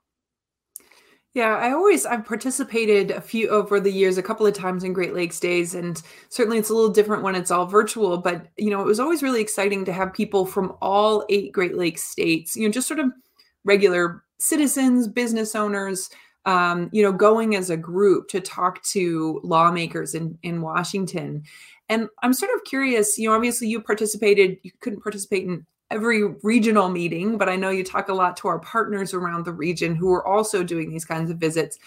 Yeah, 1.35 1.57
I 1.57 1.71
always 1.71 2.07
I've 2.07 2.25
participated 2.25 3.13
a 3.13 3.21
few 3.21 3.49
over 3.51 3.79
the 3.79 3.93
years 3.93 4.19
a 4.19 4.23
couple 4.23 4.47
of 4.47 4.55
times 4.55 4.83
in 4.83 4.93
Great 4.93 5.15
Lakes 5.15 5.39
Days 5.39 5.75
and 5.77 6.03
certainly 6.29 6.59
it's 6.59 6.71
a 6.71 6.75
little 6.75 6.91
different 6.91 7.23
when 7.23 7.37
it's 7.37 7.53
all 7.53 7.67
virtual, 7.67 8.19
but 8.19 8.47
you 8.57 8.69
know, 8.69 8.81
it 8.81 8.87
was 8.87 8.99
always 8.99 9.23
really 9.23 9.41
exciting 9.41 9.85
to 9.85 9.93
have 9.93 10.13
people 10.13 10.45
from 10.45 10.77
all 10.83 11.25
eight 11.29 11.53
Great 11.53 11.77
Lakes 11.77 12.03
states, 12.03 12.57
you 12.57 12.67
know, 12.67 12.73
just 12.73 12.89
sort 12.89 12.99
of 12.99 13.13
regular 13.65 14.25
citizens, 14.41 15.07
business 15.07 15.55
owners, 15.55 16.11
um, 16.47 16.89
you 16.93 17.03
know, 17.03 17.13
going 17.13 17.55
as 17.55 17.71
a 17.71 17.77
group 17.77 18.27
to 18.29 18.41
talk 18.41 18.83
to 18.85 19.41
lawmakers 19.45 20.17
in 20.17 20.37
in 20.43 20.63
Washington. 20.63 21.45
And 21.89 22.09
I'm 22.25 22.33
sort 22.33 22.53
of 22.57 22.65
curious, 22.65 23.19
you 23.19 23.29
know, 23.29 23.37
obviously 23.37 23.69
you 23.69 23.81
participated, 23.81 24.59
you 24.65 24.73
couldn't 24.81 25.03
participate 25.03 25.45
in 25.45 25.65
every 25.91 26.23
regional 26.43 26.89
meeting, 26.89 27.37
but 27.37 27.49
I 27.49 27.57
know 27.57 27.71
you 27.71 27.85
talk 27.85 28.09
a 28.09 28.15
lot 28.15 28.37
to 28.39 28.49
our 28.49 28.59
partners 28.61 29.13
around 29.13 29.45
the 29.45 29.53
region 29.53 29.95
who 29.95 30.13
are 30.13 30.27
also 30.27 30.63
doing 30.63 30.91
these 30.91 31.05
kinds 31.05 31.31
of 31.31 31.39
visits. 31.39 31.79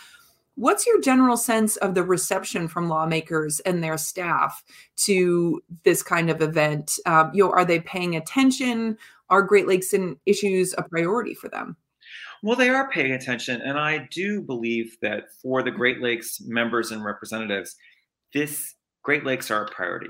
What's 0.55 0.85
your 0.85 1.01
general 1.01 1.37
sense 1.37 1.77
of 1.77 1.95
the 1.95 2.03
reception 2.03 2.67
from 2.67 2.89
lawmakers 2.89 3.59
and 3.61 3.83
their 3.83 3.97
staff 3.97 4.63
to 4.97 5.63
this 5.83 6.03
kind 6.03 6.29
of 6.29 6.41
event? 6.41 6.99
Um, 7.05 7.31
you 7.33 7.43
know, 7.43 7.51
are 7.51 7.65
they 7.65 7.79
paying 7.79 8.15
attention? 8.15 8.97
Are 9.29 9.41
Great 9.41 9.67
Lakes 9.67 9.93
and 9.93 10.17
issues 10.25 10.75
a 10.77 10.83
priority 10.83 11.33
for 11.33 11.49
them? 11.49 11.75
Well, 12.43 12.57
they 12.57 12.69
are 12.69 12.91
paying 12.91 13.13
attention, 13.13 13.61
and 13.61 13.79
I 13.79 14.07
do 14.11 14.41
believe 14.41 14.97
that 15.01 15.31
for 15.41 15.63
the 15.63 15.71
Great 15.71 16.01
Lakes 16.01 16.41
members 16.41 16.91
and 16.91 17.03
representatives, 17.03 17.77
this 18.33 18.75
Great 19.01 19.23
Lakes 19.23 19.49
are 19.49 19.63
a 19.63 19.71
priority. 19.71 20.09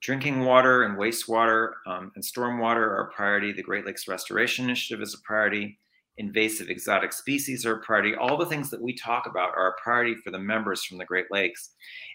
Drinking 0.00 0.40
water 0.40 0.84
and 0.84 0.96
wastewater 0.96 1.72
um, 1.86 2.12
and 2.14 2.24
stormwater 2.24 2.76
are 2.76 3.08
a 3.10 3.12
priority. 3.12 3.52
The 3.52 3.62
Great 3.62 3.84
Lakes 3.84 4.06
Restoration 4.06 4.64
Initiative 4.64 5.02
is 5.02 5.14
a 5.14 5.22
priority. 5.26 5.78
Invasive 6.18 6.68
exotic 6.68 7.12
species 7.12 7.66
are 7.66 7.74
a 7.74 7.80
priority. 7.80 8.14
All 8.14 8.36
the 8.36 8.46
things 8.46 8.70
that 8.70 8.82
we 8.82 8.94
talk 8.94 9.26
about 9.26 9.50
are 9.56 9.68
a 9.68 9.82
priority 9.82 10.14
for 10.16 10.30
the 10.30 10.38
members 10.38 10.84
from 10.84 10.98
the 10.98 11.04
Great 11.04 11.26
Lakes. 11.30 11.70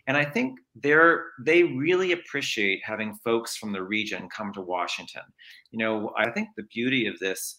And 0.07 0.17
I 0.17 0.25
think 0.25 0.59
they're 0.75 1.25
they 1.39 1.63
really 1.63 2.11
appreciate 2.11 2.81
having 2.83 3.15
folks 3.23 3.55
from 3.55 3.71
the 3.71 3.83
region 3.83 4.29
come 4.29 4.53
to 4.53 4.61
Washington. 4.61 5.23
You 5.71 5.79
know, 5.79 6.13
I 6.17 6.29
think 6.31 6.49
the 6.55 6.63
beauty 6.63 7.07
of 7.07 7.19
this 7.19 7.57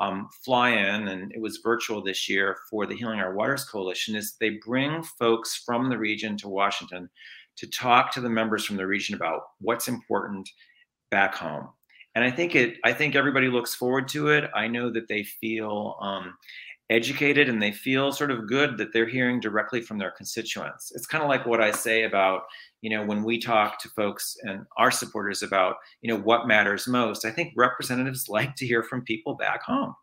um, 0.00 0.28
fly 0.44 0.70
in, 0.70 1.08
and 1.08 1.32
it 1.32 1.40
was 1.40 1.60
virtual 1.62 2.02
this 2.02 2.28
year 2.28 2.56
for 2.68 2.86
the 2.86 2.96
Healing 2.96 3.20
Our 3.20 3.34
Waters 3.34 3.64
Coalition, 3.64 4.16
is 4.16 4.34
they 4.40 4.58
bring 4.64 5.02
folks 5.18 5.62
from 5.64 5.88
the 5.88 5.98
region 5.98 6.36
to 6.38 6.48
Washington 6.48 7.08
to 7.56 7.66
talk 7.68 8.12
to 8.12 8.20
the 8.20 8.30
members 8.30 8.64
from 8.64 8.76
the 8.76 8.86
region 8.86 9.14
about 9.14 9.42
what's 9.60 9.88
important 9.88 10.48
back 11.10 11.34
home. 11.34 11.68
And 12.14 12.24
I 12.24 12.30
think 12.30 12.54
it. 12.54 12.76
I 12.84 12.92
think 12.92 13.14
everybody 13.14 13.48
looks 13.48 13.74
forward 13.74 14.08
to 14.08 14.28
it. 14.28 14.50
I 14.54 14.68
know 14.68 14.90
that 14.90 15.08
they 15.08 15.22
feel 15.22 15.96
um, 16.00 16.34
educated 16.90 17.48
and 17.48 17.62
they 17.62 17.72
feel 17.72 18.12
sort 18.12 18.30
of 18.30 18.46
good 18.46 18.76
that 18.76 18.92
they're 18.92 19.08
hearing 19.08 19.40
directly 19.40 19.80
from 19.80 19.98
their 19.98 20.10
constituents. 20.10 20.92
It's 20.94 21.06
kind 21.06 21.24
of 21.24 21.30
like 21.30 21.46
what 21.46 21.62
I 21.62 21.70
say 21.70 22.04
about, 22.04 22.42
you 22.82 22.90
know, 22.90 23.04
when 23.04 23.24
we 23.24 23.38
talk 23.38 23.78
to 23.80 23.88
folks 23.90 24.36
and 24.42 24.66
our 24.76 24.90
supporters 24.90 25.42
about, 25.42 25.76
you 26.02 26.12
know, 26.12 26.20
what 26.20 26.46
matters 26.46 26.86
most. 26.86 27.24
I 27.24 27.30
think 27.30 27.54
representatives 27.56 28.28
like 28.28 28.54
to 28.56 28.66
hear 28.66 28.82
from 28.82 29.04
people 29.04 29.34
back 29.34 29.62
home. 29.62 29.94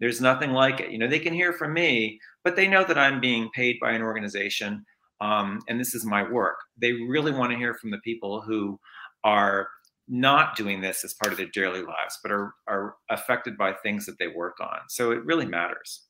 There's 0.00 0.20
nothing 0.20 0.50
like 0.50 0.80
it. 0.80 0.90
You 0.90 0.98
know, 0.98 1.06
they 1.06 1.20
can 1.20 1.32
hear 1.32 1.52
from 1.52 1.72
me, 1.72 2.18
but 2.42 2.56
they 2.56 2.66
know 2.66 2.82
that 2.82 2.98
I'm 2.98 3.20
being 3.20 3.48
paid 3.54 3.76
by 3.80 3.92
an 3.92 4.02
organization 4.02 4.84
um, 5.22 5.60
and 5.68 5.78
this 5.78 5.94
is 5.94 6.04
my 6.04 6.28
work. 6.28 6.56
They 6.76 6.92
really 6.92 7.30
want 7.30 7.52
to 7.52 7.58
hear 7.58 7.74
from 7.74 7.92
the 7.92 7.98
people 7.98 8.42
who 8.42 8.78
are 9.22 9.68
not 10.08 10.56
doing 10.56 10.80
this 10.80 11.04
as 11.04 11.14
part 11.14 11.32
of 11.32 11.38
their 11.38 11.46
daily 11.46 11.82
lives, 11.82 12.18
but 12.22 12.32
are, 12.32 12.54
are 12.66 12.96
affected 13.08 13.56
by 13.56 13.72
things 13.72 14.04
that 14.06 14.18
they 14.18 14.26
work 14.26 14.56
on. 14.60 14.78
So 14.88 15.12
it 15.12 15.24
really 15.24 15.46
matters. 15.46 16.02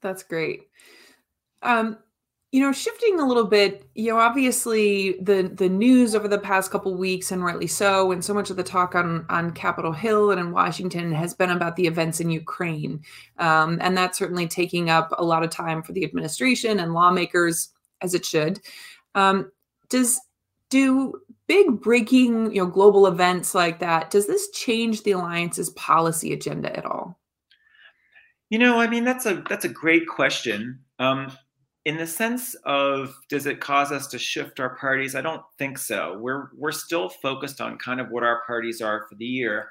That's 0.00 0.22
great. 0.22 0.68
Um, 1.62 1.98
you 2.52 2.62
know, 2.62 2.72
shifting 2.72 3.20
a 3.20 3.26
little 3.26 3.44
bit, 3.44 3.84
you 3.94 4.10
know, 4.10 4.18
obviously 4.18 5.18
the 5.20 5.50
the 5.54 5.68
news 5.68 6.14
over 6.14 6.28
the 6.28 6.38
past 6.38 6.70
couple 6.70 6.94
weeks, 6.94 7.30
and 7.30 7.44
rightly 7.44 7.66
so, 7.66 8.10
and 8.10 8.24
so 8.24 8.32
much 8.32 8.48
of 8.48 8.56
the 8.56 8.62
talk 8.62 8.94
on 8.94 9.26
on 9.28 9.50
Capitol 9.50 9.92
Hill 9.92 10.30
and 10.30 10.40
in 10.40 10.52
Washington 10.52 11.12
has 11.12 11.34
been 11.34 11.50
about 11.50 11.76
the 11.76 11.86
events 11.86 12.20
in 12.20 12.30
Ukraine, 12.30 13.02
um, 13.38 13.76
and 13.82 13.98
that's 13.98 14.16
certainly 14.16 14.46
taking 14.46 14.88
up 14.88 15.12
a 15.18 15.24
lot 15.24 15.42
of 15.42 15.50
time 15.50 15.82
for 15.82 15.92
the 15.92 16.04
administration 16.04 16.80
and 16.80 16.94
lawmakers, 16.94 17.68
as 18.02 18.14
it 18.14 18.24
should. 18.24 18.60
Um, 19.14 19.50
does 19.88 20.20
do 20.70 21.14
big 21.46 21.80
breaking, 21.80 22.54
you 22.54 22.62
know, 22.62 22.66
global 22.66 23.06
events 23.06 23.54
like 23.54 23.80
that? 23.80 24.10
Does 24.10 24.26
this 24.26 24.50
change 24.50 25.02
the 25.02 25.12
alliance's 25.12 25.70
policy 25.70 26.32
agenda 26.32 26.76
at 26.76 26.84
all? 26.84 27.18
You 28.50 28.58
know, 28.58 28.80
I 28.80 28.86
mean, 28.88 29.04
that's 29.04 29.26
a 29.26 29.42
that's 29.48 29.64
a 29.64 29.70
great 29.70 30.06
question. 30.06 30.80
Um, 30.98 31.32
in 31.84 31.96
the 31.96 32.06
sense 32.06 32.54
of 32.64 33.18
does 33.30 33.46
it 33.46 33.60
cause 33.60 33.92
us 33.92 34.06
to 34.08 34.18
shift 34.18 34.60
our 34.60 34.76
parties? 34.76 35.14
I 35.14 35.22
don't 35.22 35.42
think 35.58 35.78
so. 35.78 36.18
We're 36.20 36.48
we're 36.54 36.72
still 36.72 37.08
focused 37.08 37.60
on 37.60 37.78
kind 37.78 38.00
of 38.00 38.10
what 38.10 38.22
our 38.22 38.42
parties 38.46 38.82
are 38.82 39.06
for 39.08 39.14
the 39.14 39.24
year. 39.24 39.70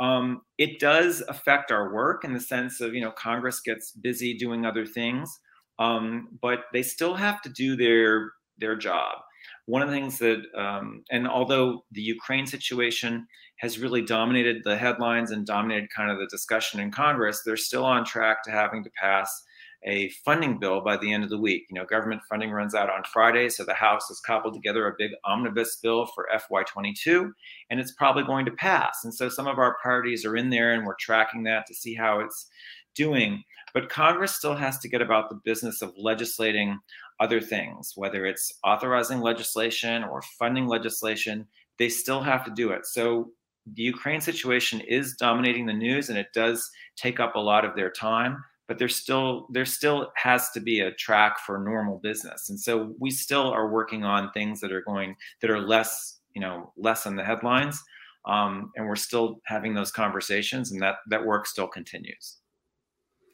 Um, 0.00 0.42
it 0.58 0.78
does 0.80 1.22
affect 1.28 1.70
our 1.70 1.92
work 1.92 2.24
in 2.24 2.34
the 2.34 2.40
sense 2.40 2.80
of 2.80 2.94
you 2.94 3.00
know 3.00 3.12
Congress 3.12 3.60
gets 3.60 3.92
busy 3.92 4.36
doing 4.36 4.66
other 4.66 4.84
things, 4.84 5.40
um, 5.78 6.28
but 6.40 6.64
they 6.72 6.82
still 6.82 7.14
have 7.14 7.42
to 7.42 7.48
do 7.48 7.76
their 7.76 8.32
their 8.58 8.76
job. 8.76 9.18
One 9.66 9.82
of 9.82 9.88
the 9.88 9.94
things 9.94 10.18
that, 10.18 10.42
um, 10.56 11.04
and 11.10 11.26
although 11.26 11.84
the 11.92 12.02
Ukraine 12.02 12.46
situation 12.46 13.26
has 13.58 13.78
really 13.78 14.02
dominated 14.02 14.62
the 14.62 14.76
headlines 14.76 15.30
and 15.30 15.46
dominated 15.46 15.88
kind 15.94 16.10
of 16.10 16.18
the 16.18 16.26
discussion 16.26 16.80
in 16.80 16.90
Congress, 16.90 17.42
they're 17.44 17.56
still 17.56 17.84
on 17.84 18.04
track 18.04 18.42
to 18.44 18.50
having 18.50 18.84
to 18.84 18.90
pass 18.90 19.44
a 19.86 20.08
funding 20.24 20.58
bill 20.58 20.80
by 20.80 20.96
the 20.96 21.12
end 21.12 21.24
of 21.24 21.30
the 21.30 21.38
week. 21.38 21.64
You 21.70 21.74
know, 21.74 21.84
government 21.84 22.22
funding 22.28 22.50
runs 22.50 22.74
out 22.74 22.90
on 22.90 23.02
Friday, 23.12 23.48
so 23.48 23.64
the 23.64 23.74
House 23.74 24.08
has 24.08 24.20
cobbled 24.20 24.54
together 24.54 24.86
a 24.86 24.94
big 24.98 25.12
omnibus 25.24 25.76
bill 25.76 26.06
for 26.06 26.26
FY22, 26.34 27.30
and 27.70 27.80
it's 27.80 27.92
probably 27.92 28.24
going 28.24 28.46
to 28.46 28.52
pass. 28.52 29.00
And 29.04 29.14
so 29.14 29.28
some 29.28 29.46
of 29.46 29.58
our 29.58 29.76
parties 29.82 30.24
are 30.24 30.36
in 30.36 30.50
there, 30.50 30.72
and 30.72 30.86
we're 30.86 30.96
tracking 30.98 31.42
that 31.44 31.66
to 31.66 31.74
see 31.74 31.94
how 31.94 32.20
it's 32.20 32.48
doing. 32.94 33.42
But 33.74 33.88
Congress 33.88 34.34
still 34.34 34.54
has 34.54 34.78
to 34.78 34.88
get 34.88 35.02
about 35.02 35.28
the 35.28 35.40
business 35.44 35.82
of 35.82 35.92
legislating 35.98 36.78
other 37.20 37.40
things, 37.40 37.92
whether 37.96 38.24
it's 38.24 38.52
authorizing 38.64 39.20
legislation 39.20 40.04
or 40.04 40.22
funding 40.38 40.66
legislation. 40.66 41.46
They 41.78 41.88
still 41.88 42.22
have 42.22 42.44
to 42.44 42.52
do 42.52 42.70
it. 42.70 42.86
So 42.86 43.32
the 43.66 43.82
Ukraine 43.82 44.20
situation 44.20 44.80
is 44.80 45.16
dominating 45.16 45.66
the 45.66 45.72
news 45.72 46.08
and 46.08 46.18
it 46.18 46.28
does 46.32 46.70
take 46.96 47.18
up 47.18 47.34
a 47.34 47.40
lot 47.40 47.64
of 47.64 47.74
their 47.74 47.90
time 47.90 48.42
but 48.66 48.78
there's 48.78 48.96
still 48.96 49.46
there 49.50 49.64
still 49.64 50.10
has 50.16 50.50
to 50.50 50.60
be 50.60 50.80
a 50.80 50.92
track 50.92 51.38
for 51.38 51.58
normal 51.58 51.98
business 51.98 52.50
and 52.50 52.58
so 52.58 52.94
we 52.98 53.10
still 53.10 53.50
are 53.50 53.70
working 53.70 54.04
on 54.04 54.30
things 54.32 54.60
that 54.60 54.72
are 54.72 54.82
going 54.82 55.16
that 55.40 55.50
are 55.50 55.60
less 55.60 56.20
you 56.34 56.40
know 56.40 56.72
less 56.76 57.06
in 57.06 57.16
the 57.16 57.24
headlines 57.24 57.82
um, 58.26 58.70
and 58.76 58.86
we're 58.86 58.96
still 58.96 59.40
having 59.44 59.74
those 59.74 59.90
conversations 59.90 60.72
and 60.72 60.80
that 60.80 60.96
that 61.08 61.24
work 61.24 61.46
still 61.46 61.68
continues 61.68 62.36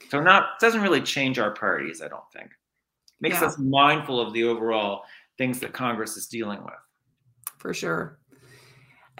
so 0.08 0.20
not 0.20 0.58
doesn't 0.60 0.82
really 0.82 1.00
change 1.00 1.38
our 1.38 1.50
priorities 1.50 2.02
i 2.02 2.08
don't 2.08 2.30
think 2.32 2.50
makes 3.20 3.40
yeah. 3.40 3.46
us 3.46 3.58
mindful 3.58 4.20
of 4.20 4.32
the 4.32 4.44
overall 4.44 5.02
things 5.38 5.60
that 5.60 5.72
congress 5.72 6.16
is 6.16 6.26
dealing 6.26 6.62
with 6.64 6.74
for 7.58 7.74
sure 7.74 8.20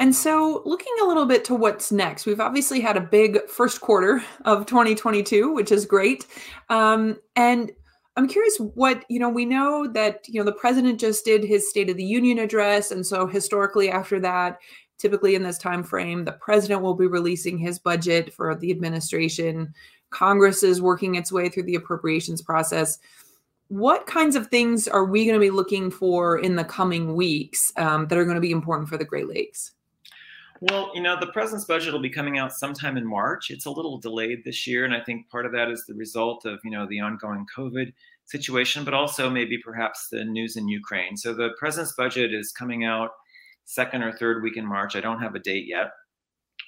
and 0.01 0.14
so, 0.14 0.62
looking 0.64 0.95
a 1.03 1.05
little 1.05 1.27
bit 1.27 1.45
to 1.45 1.55
what's 1.55 1.93
next, 1.93 2.25
we've 2.25 2.40
obviously 2.40 2.81
had 2.81 2.97
a 2.97 3.03
big 3.03 3.47
first 3.49 3.83
quarter 3.83 4.25
of 4.47 4.64
2022, 4.64 5.53
which 5.53 5.71
is 5.71 5.85
great. 5.85 6.27
Um, 6.71 7.19
and 7.37 7.71
I'm 8.16 8.27
curious 8.27 8.57
what, 8.57 9.05
you 9.11 9.19
know, 9.19 9.29
we 9.29 9.45
know 9.45 9.87
that, 9.93 10.25
you 10.27 10.40
know, 10.40 10.45
the 10.47 10.57
president 10.57 10.99
just 10.99 11.27
did 11.27 11.45
his 11.45 11.69
State 11.69 11.90
of 11.90 11.99
the 11.99 12.05
Union 12.05 12.38
address. 12.38 12.90
And 12.90 13.05
so, 13.07 13.27
historically, 13.27 13.90
after 13.90 14.19
that, 14.21 14.59
typically 14.97 15.35
in 15.35 15.43
this 15.43 15.59
time 15.59 15.83
frame, 15.83 16.25
the 16.25 16.33
president 16.33 16.81
will 16.81 16.95
be 16.95 17.07
releasing 17.07 17.59
his 17.59 17.79
budget 17.79 18.33
for 18.33 18.55
the 18.55 18.71
administration. 18.71 19.75
Congress 20.11 20.62
is 20.62 20.83
working 20.83 21.14
its 21.14 21.33
way 21.33 21.49
through 21.49 21.64
the 21.64 21.75
appropriations 21.75 22.42
process 22.42 22.99
what 23.70 24.05
kinds 24.07 24.35
of 24.35 24.49
things 24.49 24.88
are 24.88 25.05
we 25.05 25.25
going 25.25 25.37
to 25.37 25.40
be 25.40 25.51
looking 25.51 25.92
for 25.92 26.37
in 26.37 26.57
the 26.57 26.64
coming 26.64 27.14
weeks 27.14 27.73
um, 27.77 28.09
that 28.09 28.18
are 28.18 28.25
going 28.25 28.35
to 28.35 28.40
be 28.40 28.51
important 28.51 28.88
for 28.88 28.99
the 28.99 29.05
Great 29.05 29.29
Lakes? 29.29 29.73
Well, 30.61 30.90
you 30.92 31.01
know, 31.01 31.18
the 31.18 31.29
president's 31.29 31.66
budget 31.66 31.92
will 31.92 32.01
be 32.01 32.11
coming 32.11 32.37
out 32.37 32.53
sometime 32.53 32.96
in 32.96 33.07
March. 33.07 33.49
It's 33.49 33.66
a 33.66 33.70
little 33.70 33.96
delayed 33.96 34.42
this 34.44 34.66
year, 34.66 34.85
and 34.85 34.92
I 34.92 35.01
think 35.01 35.31
part 35.31 35.46
of 35.46 35.53
that 35.53 35.70
is 35.70 35.85
the 35.87 35.94
result 35.94 36.44
of 36.44 36.59
you 36.64 36.70
know 36.70 36.87
the 36.87 37.01
ongoing 37.01 37.46
COVID 37.57 37.92
situation, 38.25 38.85
but 38.85 38.92
also 38.92 39.31
maybe 39.31 39.57
perhaps 39.57 40.09
the 40.09 40.25
news 40.25 40.57
in 40.57 40.68
Ukraine. 40.68 41.16
So 41.16 41.33
the 41.33 41.51
president's 41.57 41.92
budget 41.92 42.35
is 42.35 42.51
coming 42.51 42.85
out 42.85 43.11
second 43.64 44.03
or 44.03 44.12
third 44.12 44.42
week 44.42 44.57
in 44.57 44.66
March. 44.66 44.96
I 44.96 45.01
don't 45.01 45.23
have 45.23 45.37
a 45.37 45.38
date 45.38 45.66
yet. 45.66 45.92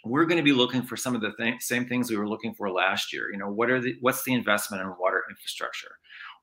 We're 0.05 0.25
going 0.25 0.38
to 0.38 0.43
be 0.43 0.53
looking 0.53 0.83
for 0.83 0.97
some 0.97 1.15
of 1.15 1.21
the 1.21 1.33
th- 1.38 1.62
same 1.62 1.87
things 1.87 2.11
we 2.11 2.17
were 2.17 2.29
looking 2.29 2.55
for 2.55 2.71
last 2.71 3.12
year. 3.12 3.31
You 3.31 3.38
know, 3.38 3.51
what 3.51 3.71
are 3.71 3.81
the 3.81 3.97
what's 4.01 4.25
the 4.25 4.35
investment 4.35 4.83
in 4.83 4.88
water 4.99 5.23
infrastructure? 5.31 5.93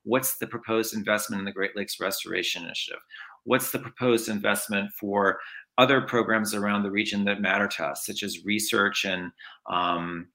What's 0.04 0.38
the 0.38 0.46
proposed 0.46 0.94
investment 0.94 1.40
in 1.40 1.44
the 1.44 1.52
Great 1.52 1.76
Lakes 1.76 2.00
Restoration 2.00 2.64
Initiative? 2.64 3.00
What's 3.44 3.70
the 3.70 3.78
proposed 3.78 4.28
investment 4.28 4.90
for 4.98 5.38
other 5.78 6.02
programs 6.02 6.54
around 6.54 6.82
the 6.82 6.90
region 6.90 7.24
that 7.24 7.40
matter 7.40 7.66
to 7.66 7.86
us, 7.86 8.04
such 8.04 8.22
as 8.22 8.44
research 8.44 9.04
and 9.04 9.32
um, 9.68 10.28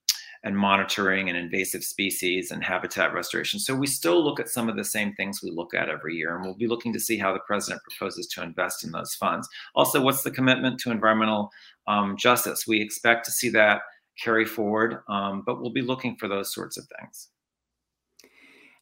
and 0.45 0.55
monitoring 0.55 1.27
and 1.27 1.37
invasive 1.37 1.83
species 1.83 2.51
and 2.51 2.63
habitat 2.63 3.13
restoration. 3.15 3.59
So 3.59 3.75
we 3.75 3.87
still 3.87 4.23
look 4.23 4.39
at 4.39 4.47
some 4.47 4.69
of 4.69 4.75
the 4.75 4.83
same 4.83 5.11
things 5.13 5.41
we 5.41 5.49
look 5.49 5.73
at 5.73 5.89
every 5.89 6.15
year, 6.15 6.35
and 6.35 6.45
we'll 6.45 6.53
be 6.53 6.67
looking 6.67 6.93
to 6.93 6.99
see 6.99 7.17
how 7.17 7.33
the 7.33 7.39
president 7.47 7.81
proposes 7.81 8.27
to 8.27 8.43
invest 8.43 8.83
in 8.83 8.91
those 8.91 9.15
funds. 9.15 9.49
Also, 9.73 9.99
what's 9.99 10.21
the 10.21 10.29
commitment 10.29 10.79
to 10.81 10.91
environmental 10.91 11.49
um, 11.87 12.17
justice? 12.17 12.65
We 12.67 12.81
expect 12.81 13.25
to 13.25 13.31
see 13.31 13.49
that 13.49 13.81
carry 14.21 14.45
forward, 14.45 14.99
um, 15.09 15.43
but 15.45 15.61
we'll 15.61 15.73
be 15.73 15.81
looking 15.81 16.15
for 16.15 16.27
those 16.27 16.53
sorts 16.53 16.77
of 16.77 16.87
things. 16.99 17.29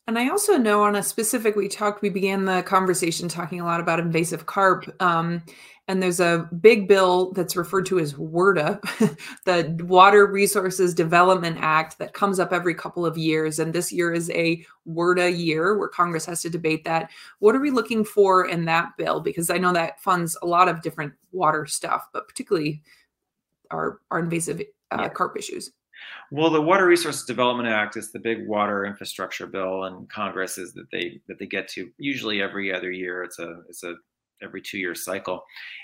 And 0.05 0.19
I 0.19 0.29
also 0.29 0.57
know 0.57 0.83
on 0.83 0.95
a 0.95 1.03
specific, 1.03 1.55
we 1.55 1.69
talked, 1.69 2.01
we 2.01 2.09
began 2.09 2.43
the 2.43 2.61
conversation 2.63 3.29
talking 3.29 3.61
a 3.61 3.65
lot 3.65 3.79
about 3.79 3.99
invasive 3.99 4.45
carp. 4.45 4.93
Um, 5.01 5.43
and 5.87 6.01
there's 6.01 6.19
a 6.19 6.49
big 6.61 6.87
bill 6.87 7.31
that's 7.31 7.55
referred 7.55 7.85
to 7.87 7.99
as 7.99 8.13
WRDA, 8.13 9.17
the 9.45 9.83
Water 9.85 10.25
Resources 10.25 10.93
Development 10.93 11.57
Act, 11.59 11.99
that 11.99 12.13
comes 12.13 12.39
up 12.39 12.53
every 12.53 12.73
couple 12.73 13.05
of 13.05 13.17
years. 13.17 13.59
And 13.59 13.73
this 13.73 13.91
year 13.91 14.13
is 14.13 14.29
a 14.31 14.65
WRDA 14.87 15.37
year 15.37 15.77
where 15.77 15.89
Congress 15.89 16.25
has 16.25 16.41
to 16.43 16.49
debate 16.49 16.85
that. 16.85 17.09
What 17.39 17.55
are 17.55 17.59
we 17.59 17.69
looking 17.71 18.05
for 18.05 18.45
in 18.45 18.65
that 18.65 18.95
bill? 18.97 19.19
Because 19.19 19.49
I 19.49 19.57
know 19.57 19.73
that 19.73 20.01
funds 20.01 20.37
a 20.41 20.47
lot 20.47 20.69
of 20.69 20.81
different 20.81 21.13
water 21.31 21.65
stuff, 21.65 22.07
but 22.13 22.27
particularly 22.27 22.81
our, 23.71 23.99
our 24.09 24.19
invasive 24.19 24.61
uh, 24.91 24.97
yeah. 25.01 25.09
carp 25.09 25.37
issues. 25.37 25.71
Well, 26.31 26.49
the 26.49 26.61
Water 26.61 26.87
Resources 26.87 27.25
Development 27.25 27.69
Act 27.69 27.97
is 27.97 28.11
the 28.11 28.19
big 28.19 28.47
water 28.47 28.85
infrastructure 28.85 29.47
bill, 29.47 29.83
and 29.83 30.09
Congress 30.09 30.57
is 30.57 30.73
that 30.73 30.89
they 30.91 31.21
that 31.27 31.37
they 31.39 31.45
get 31.45 31.67
to 31.69 31.91
usually 31.97 32.41
every 32.41 32.73
other 32.73 32.91
year. 32.91 33.23
It's 33.23 33.39
a 33.39 33.61
it's 33.69 33.83
a 33.83 33.95
every 34.41 34.61
two 34.61 34.77
year 34.77 34.95
cycle, 34.95 35.43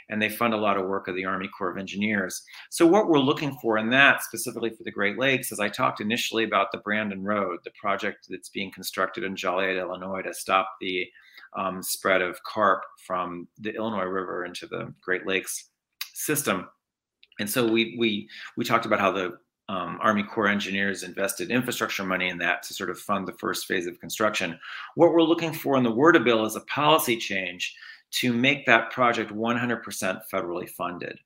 and 0.10 0.22
they 0.22 0.30
fund 0.30 0.54
a 0.54 0.58
lot 0.58 0.78
of 0.78 0.88
work 0.88 1.08
of 1.08 1.16
the 1.16 1.26
Army 1.26 1.48
Corps 1.48 1.72
of 1.72 1.78
Engineers. 1.78 2.42
So 2.70 2.86
what 2.86 3.08
we're 3.08 3.20
looking 3.20 3.58
for 3.62 3.78
in 3.78 3.90
that, 3.92 4.24
specifically 4.24 4.70
for 4.70 4.84
the 4.84 4.92
Great 4.92 5.18
Lakes, 5.18 5.52
is 5.52 5.60
I 5.60 5.70
talked 5.70 6.02
initially 6.02 6.44
about 6.44 6.72
the 6.72 6.80
Brandon 6.80 7.24
Road, 7.24 7.60
the 7.64 7.72
project 7.80 8.28
that's 8.30 8.50
being 8.50 8.72
constructed 8.72 9.24
in 9.24 9.36
Joliet, 9.36 9.78
Illinois, 9.78 10.22
to 10.24 10.34
stop 10.34 10.70
the 10.82 11.08
um, 11.58 11.82
spread 11.82 12.22
of 12.22 12.42
carp 12.44 12.84
from 13.06 13.48
the 13.58 13.74
Illinois 13.76 14.04
River 14.04 14.46
into 14.46 14.68
the 14.68 14.94
Great 15.02 15.26
Lakes 15.26 15.70
system. 16.14 16.68
And 17.40 17.50
so 17.50 17.66
we 17.66 17.96
we 17.98 18.28
we 18.58 18.66
talked 18.66 18.86
about 18.86 19.00
how 19.00 19.12
the 19.12 19.38
um, 19.70 20.00
Army 20.02 20.24
Corps 20.24 20.48
engineers 20.48 21.04
invested 21.04 21.52
infrastructure 21.52 22.04
money 22.04 22.30
in 22.30 22.40
that 22.40 22.64
to 22.64 22.74
sort 22.74 22.90
of 22.90 23.00
fund 23.00 23.28
the 23.28 23.34
first 23.34 23.68
phase 23.68 23.86
of 23.86 24.00
construction. 24.00 24.60
What 24.96 25.14
we're 25.14 25.22
looking 25.22 25.54
for 25.54 25.78
in 25.78 25.84
the 25.84 25.92
WRDA 25.92 26.26
bill 26.26 26.46
is 26.46 26.56
a 26.56 26.62
policy 26.62 27.16
change 27.16 27.76
to 28.12 28.34
make 28.34 28.66
that 28.66 28.92
project 28.92 29.32
100% 29.32 30.22
federally 30.34 30.68
funded. 30.68 31.20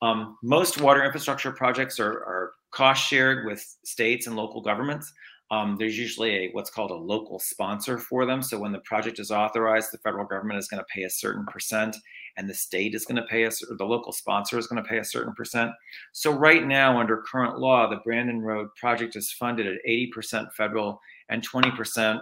Um, 0.00 0.38
most 0.42 0.80
water 0.80 1.04
infrastructure 1.04 1.52
projects 1.52 2.00
are, 2.00 2.10
are, 2.10 2.52
cost 2.70 3.06
shared 3.06 3.46
with 3.46 3.76
states 3.84 4.26
and 4.26 4.34
local 4.34 4.60
governments. 4.60 5.12
Um, 5.54 5.76
there's 5.78 5.96
usually 5.96 6.30
a 6.30 6.50
what's 6.50 6.70
called 6.70 6.90
a 6.90 6.96
local 6.96 7.38
sponsor 7.38 7.96
for 7.96 8.26
them. 8.26 8.42
So 8.42 8.58
when 8.58 8.72
the 8.72 8.80
project 8.80 9.20
is 9.20 9.30
authorized, 9.30 9.92
the 9.92 9.98
federal 9.98 10.26
government 10.26 10.58
is 10.58 10.66
going 10.66 10.80
to 10.80 10.92
pay 10.92 11.04
a 11.04 11.10
certain 11.10 11.46
percent, 11.46 11.96
and 12.36 12.48
the 12.48 12.54
state 12.54 12.92
is 12.92 13.04
going 13.04 13.22
to 13.22 13.28
pay 13.28 13.46
us, 13.46 13.62
or 13.62 13.76
the 13.76 13.84
local 13.84 14.12
sponsor 14.12 14.58
is 14.58 14.66
going 14.66 14.82
to 14.82 14.88
pay 14.88 14.98
a 14.98 15.04
certain 15.04 15.32
percent. 15.34 15.70
So 16.12 16.32
right 16.32 16.66
now, 16.66 16.98
under 16.98 17.22
current 17.22 17.60
law, 17.60 17.88
the 17.88 18.00
Brandon 18.04 18.40
Road 18.40 18.68
project 18.74 19.14
is 19.14 19.30
funded 19.30 19.68
at 19.68 19.78
80% 19.88 20.52
federal 20.54 21.00
and 21.28 21.48
20% 21.48 22.20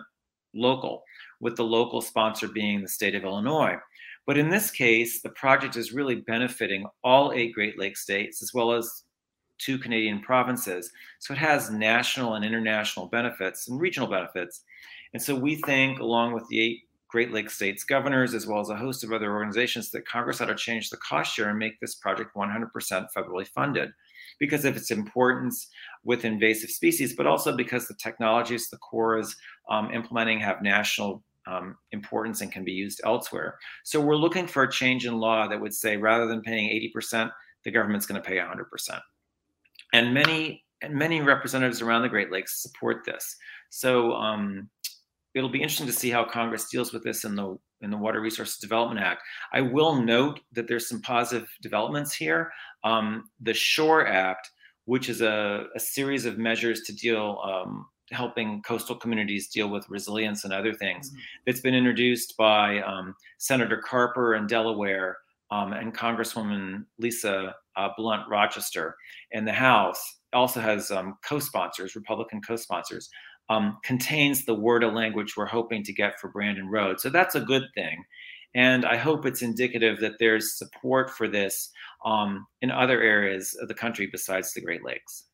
local, 0.54 1.02
with 1.40 1.56
the 1.56 1.64
local 1.64 2.02
sponsor 2.02 2.48
being 2.48 2.82
the 2.82 2.88
state 2.88 3.14
of 3.14 3.24
Illinois. 3.24 3.76
But 4.26 4.36
in 4.36 4.50
this 4.50 4.70
case, 4.70 5.22
the 5.22 5.30
project 5.30 5.76
is 5.76 5.94
really 5.94 6.16
benefiting 6.16 6.86
all 7.02 7.32
eight 7.32 7.54
Great 7.54 7.78
Lakes 7.78 8.02
states 8.02 8.42
as 8.42 8.52
well 8.52 8.72
as 8.72 9.04
two 9.62 9.78
Canadian 9.78 10.20
provinces. 10.20 10.90
So 11.18 11.34
it 11.34 11.38
has 11.38 11.70
national 11.70 12.34
and 12.34 12.44
international 12.44 13.06
benefits 13.06 13.68
and 13.68 13.80
regional 13.80 14.08
benefits. 14.08 14.62
And 15.12 15.22
so 15.22 15.34
we 15.34 15.56
think, 15.56 15.98
along 16.00 16.32
with 16.32 16.46
the 16.48 16.60
eight 16.60 16.80
Great 17.08 17.30
Lakes 17.30 17.54
states 17.54 17.84
governors, 17.84 18.32
as 18.32 18.46
well 18.46 18.60
as 18.60 18.70
a 18.70 18.76
host 18.76 19.04
of 19.04 19.12
other 19.12 19.32
organizations, 19.32 19.90
that 19.90 20.08
Congress 20.08 20.40
ought 20.40 20.46
to 20.46 20.54
change 20.54 20.88
the 20.88 20.96
cost 20.96 21.34
share 21.34 21.50
and 21.50 21.58
make 21.58 21.78
this 21.78 21.94
project 21.94 22.34
100% 22.34 22.70
federally 23.14 23.46
funded 23.46 23.90
because 24.38 24.64
of 24.64 24.76
its 24.76 24.90
importance 24.90 25.68
with 26.04 26.24
invasive 26.24 26.70
species, 26.70 27.14
but 27.14 27.26
also 27.26 27.54
because 27.54 27.86
the 27.86 27.94
technologies 27.94 28.70
the 28.70 28.78
Corps 28.78 29.18
is 29.18 29.36
um, 29.68 29.92
implementing 29.92 30.40
have 30.40 30.62
national 30.62 31.22
um, 31.46 31.76
importance 31.92 32.40
and 32.40 32.50
can 32.50 32.64
be 32.64 32.72
used 32.72 33.00
elsewhere. 33.04 33.58
So 33.84 34.00
we're 34.00 34.16
looking 34.16 34.46
for 34.46 34.62
a 34.62 34.70
change 34.70 35.06
in 35.06 35.18
law 35.18 35.46
that 35.48 35.60
would 35.60 35.74
say 35.74 35.98
rather 35.98 36.26
than 36.26 36.40
paying 36.40 36.70
80%, 36.96 37.30
the 37.64 37.70
government's 37.70 38.06
going 38.06 38.20
to 38.20 38.26
pay 38.26 38.36
100%. 38.36 39.00
And 39.92 40.14
many 40.14 40.64
and 40.82 40.94
many 40.94 41.20
representatives 41.20 41.80
around 41.80 42.02
the 42.02 42.08
Great 42.08 42.32
Lakes 42.32 42.60
support 42.62 43.04
this. 43.04 43.36
So 43.70 44.12
um, 44.12 44.68
it'll 45.34 45.48
be 45.48 45.62
interesting 45.62 45.86
to 45.86 45.92
see 45.92 46.10
how 46.10 46.24
Congress 46.24 46.68
deals 46.68 46.92
with 46.92 47.04
this 47.04 47.24
in 47.24 47.36
the 47.36 47.56
in 47.80 47.90
the 47.90 47.96
Water 47.96 48.20
Resources 48.20 48.58
Development 48.58 49.00
Act. 49.00 49.22
I 49.52 49.60
will 49.60 50.00
note 50.00 50.40
that 50.52 50.68
there's 50.68 50.88
some 50.88 51.02
positive 51.02 51.48
developments 51.62 52.14
here. 52.14 52.52
Um, 52.84 53.24
the 53.40 53.54
Shore 53.54 54.06
Act, 54.06 54.48
which 54.84 55.08
is 55.08 55.20
a, 55.20 55.64
a 55.74 55.80
series 55.80 56.24
of 56.24 56.38
measures 56.38 56.82
to 56.82 56.94
deal 56.94 57.40
um, 57.44 57.86
helping 58.12 58.62
coastal 58.62 58.94
communities 58.94 59.48
deal 59.48 59.68
with 59.68 59.88
resilience 59.88 60.44
and 60.44 60.52
other 60.52 60.74
things. 60.74 61.10
Mm-hmm. 61.10 61.18
It's 61.46 61.60
been 61.60 61.74
introduced 61.74 62.36
by 62.36 62.80
um, 62.82 63.14
Senator 63.38 63.78
Carper 63.78 64.34
in 64.34 64.46
Delaware 64.46 65.16
um, 65.50 65.72
and 65.72 65.96
Congresswoman 65.96 66.84
Lisa 66.98 67.54
uh, 67.76 67.88
Blunt 67.96 68.28
Rochester 68.28 68.96
in 69.30 69.44
the 69.44 69.52
House. 69.52 70.20
Also 70.32 70.60
has 70.60 70.90
um, 70.90 71.16
co-sponsors, 71.26 71.94
Republican 71.94 72.40
co-sponsors. 72.40 73.08
Um, 73.48 73.78
contains 73.84 74.44
the 74.44 74.54
word 74.54 74.82
of 74.82 74.94
language 74.94 75.36
we're 75.36 75.46
hoping 75.46 75.82
to 75.84 75.92
get 75.92 76.18
for 76.18 76.28
Brandon 76.28 76.68
Road. 76.68 77.00
So 77.00 77.10
that's 77.10 77.34
a 77.34 77.40
good 77.40 77.64
thing. 77.74 78.04
And 78.54 78.84
I 78.84 78.96
hope 78.96 79.26
it's 79.26 79.42
indicative 79.42 80.00
that 80.00 80.18
there's 80.18 80.56
support 80.56 81.10
for 81.10 81.26
this 81.26 81.70
um, 82.04 82.46
in 82.60 82.70
other 82.70 83.02
areas 83.02 83.56
of 83.60 83.68
the 83.68 83.74
country 83.74 84.08
besides 84.10 84.52
the 84.52 84.60
Great 84.60 84.84
Lakes. 84.84 85.24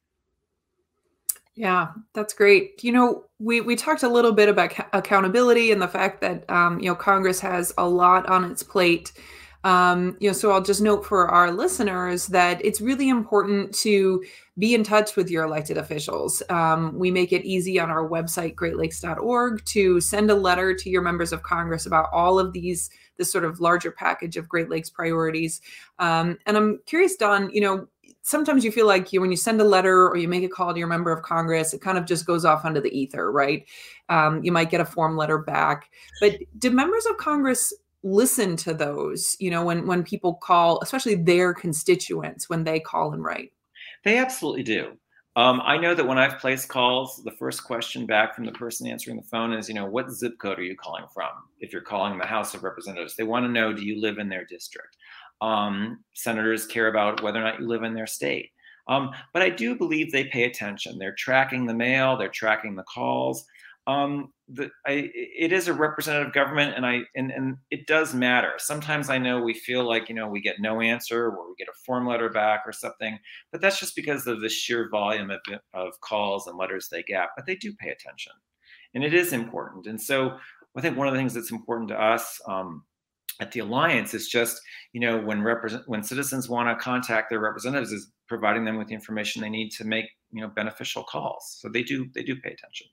Yeah, 1.58 1.88
that's 2.14 2.34
great. 2.34 2.84
You 2.84 2.92
know, 2.92 3.24
we 3.40 3.60
we 3.60 3.74
talked 3.74 4.04
a 4.04 4.08
little 4.08 4.30
bit 4.30 4.48
about 4.48 4.72
accountability 4.92 5.72
and 5.72 5.82
the 5.82 5.88
fact 5.88 6.20
that 6.20 6.48
um, 6.48 6.78
you 6.78 6.86
know 6.86 6.94
Congress 6.94 7.40
has 7.40 7.74
a 7.76 7.88
lot 7.88 8.26
on 8.26 8.48
its 8.48 8.62
plate. 8.62 9.10
Um, 9.64 10.16
you 10.20 10.28
know, 10.28 10.32
so 10.32 10.52
I'll 10.52 10.62
just 10.62 10.80
note 10.80 11.04
for 11.04 11.28
our 11.28 11.50
listeners 11.50 12.28
that 12.28 12.64
it's 12.64 12.80
really 12.80 13.08
important 13.08 13.74
to 13.76 14.22
be 14.56 14.74
in 14.74 14.84
touch 14.84 15.16
with 15.16 15.30
your 15.30 15.44
elected 15.44 15.76
officials. 15.76 16.42
Um, 16.48 16.96
we 16.98 17.10
make 17.10 17.32
it 17.32 17.44
easy 17.44 17.78
on 17.78 17.90
our 17.90 18.08
website, 18.08 18.54
greatlakes.org, 18.54 19.64
to 19.66 20.00
send 20.00 20.30
a 20.30 20.34
letter 20.34 20.74
to 20.74 20.90
your 20.90 21.02
members 21.02 21.32
of 21.32 21.42
Congress 21.42 21.86
about 21.86 22.08
all 22.12 22.38
of 22.38 22.52
these, 22.52 22.90
this 23.16 23.30
sort 23.30 23.44
of 23.44 23.60
larger 23.60 23.90
package 23.90 24.36
of 24.36 24.48
Great 24.48 24.68
Lakes 24.68 24.90
priorities. 24.90 25.60
Um, 25.98 26.38
and 26.46 26.56
I'm 26.56 26.80
curious, 26.86 27.16
Don, 27.16 27.50
you 27.50 27.60
know, 27.60 27.88
sometimes 28.22 28.64
you 28.64 28.70
feel 28.70 28.86
like 28.86 29.12
you 29.12 29.20
when 29.20 29.30
you 29.30 29.36
send 29.36 29.60
a 29.60 29.64
letter 29.64 30.08
or 30.08 30.16
you 30.16 30.28
make 30.28 30.44
a 30.44 30.48
call 30.48 30.72
to 30.72 30.78
your 30.78 30.88
member 30.88 31.10
of 31.10 31.22
congress 31.22 31.72
it 31.72 31.80
kind 31.80 31.96
of 31.96 32.04
just 32.04 32.26
goes 32.26 32.44
off 32.44 32.64
into 32.64 32.80
the 32.80 32.90
ether 32.90 33.32
right 33.32 33.66
um, 34.10 34.42
you 34.42 34.52
might 34.52 34.70
get 34.70 34.80
a 34.80 34.84
form 34.84 35.16
letter 35.16 35.38
back 35.38 35.90
but 36.20 36.36
do 36.58 36.70
members 36.70 37.06
of 37.06 37.16
congress 37.16 37.72
listen 38.02 38.56
to 38.56 38.72
those 38.72 39.36
you 39.40 39.50
know 39.50 39.64
when 39.64 39.86
when 39.86 40.02
people 40.02 40.34
call 40.34 40.80
especially 40.82 41.14
their 41.14 41.52
constituents 41.52 42.48
when 42.48 42.64
they 42.64 42.78
call 42.78 43.12
and 43.12 43.24
write 43.24 43.50
they 44.04 44.18
absolutely 44.18 44.62
do 44.62 44.92
um, 45.36 45.60
i 45.64 45.76
know 45.76 45.94
that 45.94 46.06
when 46.06 46.18
i've 46.18 46.38
placed 46.38 46.68
calls 46.68 47.20
the 47.24 47.32
first 47.32 47.64
question 47.64 48.06
back 48.06 48.34
from 48.34 48.44
the 48.44 48.52
person 48.52 48.86
answering 48.86 49.16
the 49.16 49.22
phone 49.24 49.52
is 49.52 49.68
you 49.68 49.74
know 49.74 49.86
what 49.86 50.10
zip 50.10 50.34
code 50.40 50.58
are 50.58 50.64
you 50.64 50.76
calling 50.76 51.04
from 51.12 51.30
if 51.58 51.72
you're 51.72 51.82
calling 51.82 52.16
the 52.18 52.24
house 52.24 52.54
of 52.54 52.62
representatives 52.62 53.16
they 53.16 53.24
want 53.24 53.44
to 53.44 53.50
know 53.50 53.72
do 53.72 53.84
you 53.84 54.00
live 54.00 54.18
in 54.18 54.28
their 54.28 54.44
district 54.44 54.96
um, 55.40 56.00
senators 56.14 56.66
care 56.66 56.88
about 56.88 57.22
whether 57.22 57.40
or 57.40 57.44
not 57.44 57.60
you 57.60 57.68
live 57.68 57.82
in 57.82 57.94
their 57.94 58.06
state. 58.06 58.50
Um, 58.88 59.10
but 59.32 59.42
I 59.42 59.50
do 59.50 59.76
believe 59.76 60.10
they 60.10 60.24
pay 60.24 60.44
attention. 60.44 60.98
They're 60.98 61.14
tracking 61.14 61.66
the 61.66 61.74
mail, 61.74 62.16
they're 62.16 62.28
tracking 62.28 62.74
the 62.74 62.84
calls. 62.84 63.44
Um, 63.88 64.34
the, 64.48 64.70
I, 64.86 65.10
it 65.14 65.50
is 65.50 65.66
a 65.66 65.72
representative 65.72 66.34
government, 66.34 66.74
and 66.76 66.84
I 66.84 67.00
and, 67.16 67.30
and 67.30 67.56
it 67.70 67.86
does 67.86 68.14
matter. 68.14 68.52
Sometimes 68.58 69.08
I 69.08 69.16
know 69.16 69.40
we 69.40 69.54
feel 69.54 69.82
like 69.82 70.10
you 70.10 70.14
know 70.14 70.28
we 70.28 70.42
get 70.42 70.60
no 70.60 70.82
answer, 70.82 71.26
or 71.26 71.48
we 71.48 71.54
get 71.56 71.68
a 71.68 71.84
form 71.86 72.06
letter 72.06 72.28
back 72.28 72.62
or 72.66 72.72
something, 72.72 73.18
but 73.50 73.62
that's 73.62 73.80
just 73.80 73.96
because 73.96 74.26
of 74.26 74.42
the 74.42 74.48
sheer 74.50 74.90
volume 74.90 75.30
of, 75.30 75.40
of 75.72 75.98
calls 76.02 76.46
and 76.46 76.58
letters 76.58 76.88
they 76.88 77.02
get. 77.02 77.30
But 77.34 77.46
they 77.46 77.56
do 77.56 77.72
pay 77.80 77.88
attention, 77.88 78.32
and 78.94 79.02
it 79.02 79.14
is 79.14 79.32
important. 79.32 79.86
And 79.86 80.00
so 80.00 80.36
I 80.76 80.82
think 80.82 80.98
one 80.98 81.08
of 81.08 81.14
the 81.14 81.18
things 81.18 81.32
that's 81.32 81.50
important 81.50 81.88
to 81.88 82.00
us 82.00 82.40
um, 82.46 82.84
at 83.40 83.52
the 83.52 83.60
alliance 83.60 84.12
is 84.12 84.28
just 84.28 84.60
you 84.92 85.00
know 85.00 85.18
when 85.18 85.42
represent 85.42 85.84
when 85.86 86.02
citizens 86.02 86.46
want 86.46 86.68
to 86.68 86.82
contact 86.82 87.30
their 87.30 87.40
representatives 87.40 87.92
is 87.92 88.12
providing 88.28 88.66
them 88.66 88.76
with 88.76 88.88
the 88.88 88.94
information 88.94 89.40
they 89.40 89.48
need 89.48 89.70
to 89.70 89.84
make 89.84 90.06
you 90.30 90.42
know 90.42 90.48
beneficial 90.48 91.04
calls 91.04 91.56
so 91.58 91.68
they 91.68 91.82
do 91.82 92.06
they 92.14 92.22
do 92.22 92.36
pay 92.36 92.50
attention 92.50 92.86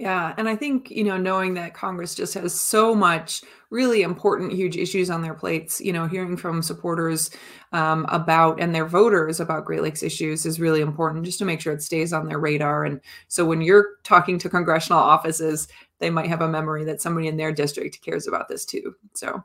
yeah 0.00 0.32
and 0.38 0.48
i 0.48 0.56
think 0.56 0.90
you 0.90 1.04
know 1.04 1.18
knowing 1.18 1.52
that 1.52 1.74
congress 1.74 2.14
just 2.14 2.32
has 2.32 2.58
so 2.58 2.94
much 2.94 3.42
really 3.68 4.00
important 4.00 4.50
huge 4.50 4.76
issues 4.76 5.10
on 5.10 5.20
their 5.20 5.34
plates 5.34 5.78
you 5.78 5.92
know 5.92 6.08
hearing 6.08 6.36
from 6.36 6.62
supporters 6.62 7.30
um, 7.72 8.06
about 8.08 8.58
and 8.58 8.74
their 8.74 8.86
voters 8.86 9.40
about 9.40 9.66
great 9.66 9.82
lakes 9.82 10.02
issues 10.02 10.46
is 10.46 10.58
really 10.58 10.80
important 10.80 11.24
just 11.24 11.38
to 11.38 11.44
make 11.44 11.60
sure 11.60 11.72
it 11.72 11.82
stays 11.82 12.14
on 12.14 12.26
their 12.26 12.38
radar 12.38 12.84
and 12.84 13.00
so 13.28 13.44
when 13.44 13.60
you're 13.60 13.96
talking 14.02 14.38
to 14.38 14.48
congressional 14.48 14.98
offices 14.98 15.68
they 15.98 16.08
might 16.08 16.28
have 16.28 16.40
a 16.40 16.48
memory 16.48 16.82
that 16.82 17.02
somebody 17.02 17.28
in 17.28 17.36
their 17.36 17.52
district 17.52 18.00
cares 18.00 18.26
about 18.26 18.48
this 18.48 18.64
too 18.64 18.94
so 19.14 19.44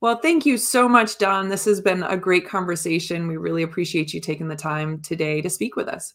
well, 0.00 0.16
thank 0.16 0.44
you 0.44 0.58
so 0.58 0.88
much, 0.88 1.18
Don. 1.18 1.48
This 1.48 1.64
has 1.64 1.80
been 1.80 2.02
a 2.02 2.16
great 2.16 2.44
conversation. 2.44 3.28
We 3.28 3.36
really 3.36 3.62
appreciate 3.62 4.12
you 4.12 4.20
taking 4.20 4.48
the 4.48 4.56
time 4.56 5.00
today 5.00 5.40
to 5.40 5.48
speak 5.48 5.76
with 5.76 5.86
us. 5.86 6.14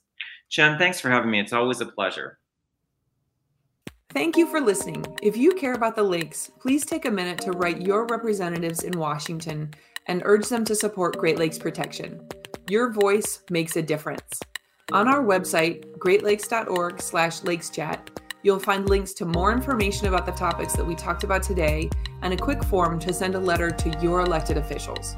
Jen, 0.49 0.77
thanks 0.77 0.99
for 0.99 1.09
having 1.09 1.31
me. 1.31 1.39
It's 1.39 1.53
always 1.53 1.79
a 1.79 1.85
pleasure. 1.85 2.37
Thank 4.17 4.33
you 4.35 4.47
for 4.47 4.59
listening. 4.59 5.05
If 5.21 5.37
you 5.37 5.51
care 5.51 5.75
about 5.75 5.95
the 5.95 6.01
lakes, 6.01 6.49
please 6.59 6.83
take 6.83 7.05
a 7.05 7.11
minute 7.11 7.39
to 7.41 7.51
write 7.51 7.83
your 7.83 8.07
representatives 8.07 8.83
in 8.83 8.97
Washington 8.97 9.75
and 10.07 10.23
urge 10.25 10.49
them 10.49 10.65
to 10.65 10.73
support 10.73 11.19
Great 11.19 11.37
Lakes 11.37 11.59
protection. 11.59 12.27
Your 12.67 12.91
voice 12.91 13.43
makes 13.51 13.75
a 13.75 13.81
difference. 13.83 14.39
On 14.91 15.07
our 15.07 15.23
website, 15.23 15.85
greatlakes.org/lakeschat, 15.99 17.99
You'll 18.41 18.59
find 18.59 18.89
links 18.89 19.13
to 19.13 19.25
more 19.25 19.51
information 19.51 20.07
about 20.07 20.25
the 20.25 20.31
topics 20.31 20.73
that 20.73 20.87
we 20.87 20.95
talked 20.95 21.23
about 21.23 21.43
today 21.43 21.87
and 22.23 22.33
a 22.33 22.37
quick 22.37 22.63
form 22.63 22.97
to 23.01 23.13
send 23.13 23.35
a 23.35 23.39
letter 23.39 23.69
to 23.69 23.99
your 24.01 24.21
elected 24.21 24.57
officials. 24.57 25.15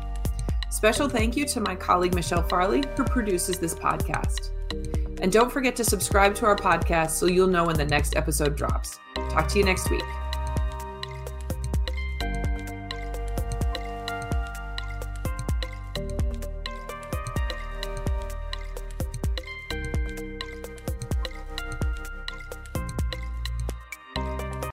Special 0.71 1.07
thank 1.07 1.37
you 1.37 1.45
to 1.45 1.61
my 1.61 1.73
colleague 1.73 2.15
Michelle 2.15 2.43
Farley, 2.43 2.83
who 2.97 3.05
produces 3.05 3.59
this 3.59 3.73
podcast. 3.73 4.49
And 5.21 5.31
don't 5.31 5.51
forget 5.51 5.75
to 5.77 5.83
subscribe 5.83 6.35
to 6.35 6.45
our 6.45 6.55
podcast 6.55 7.11
so 7.11 7.25
you'll 7.25 7.47
know 7.47 7.65
when 7.65 7.77
the 7.77 7.85
next 7.85 8.15
episode 8.15 8.55
drops. 8.55 8.99
Talk 9.29 9.47
to 9.49 9.59
you 9.59 9.65
next 9.65 9.89
week. 9.89 10.03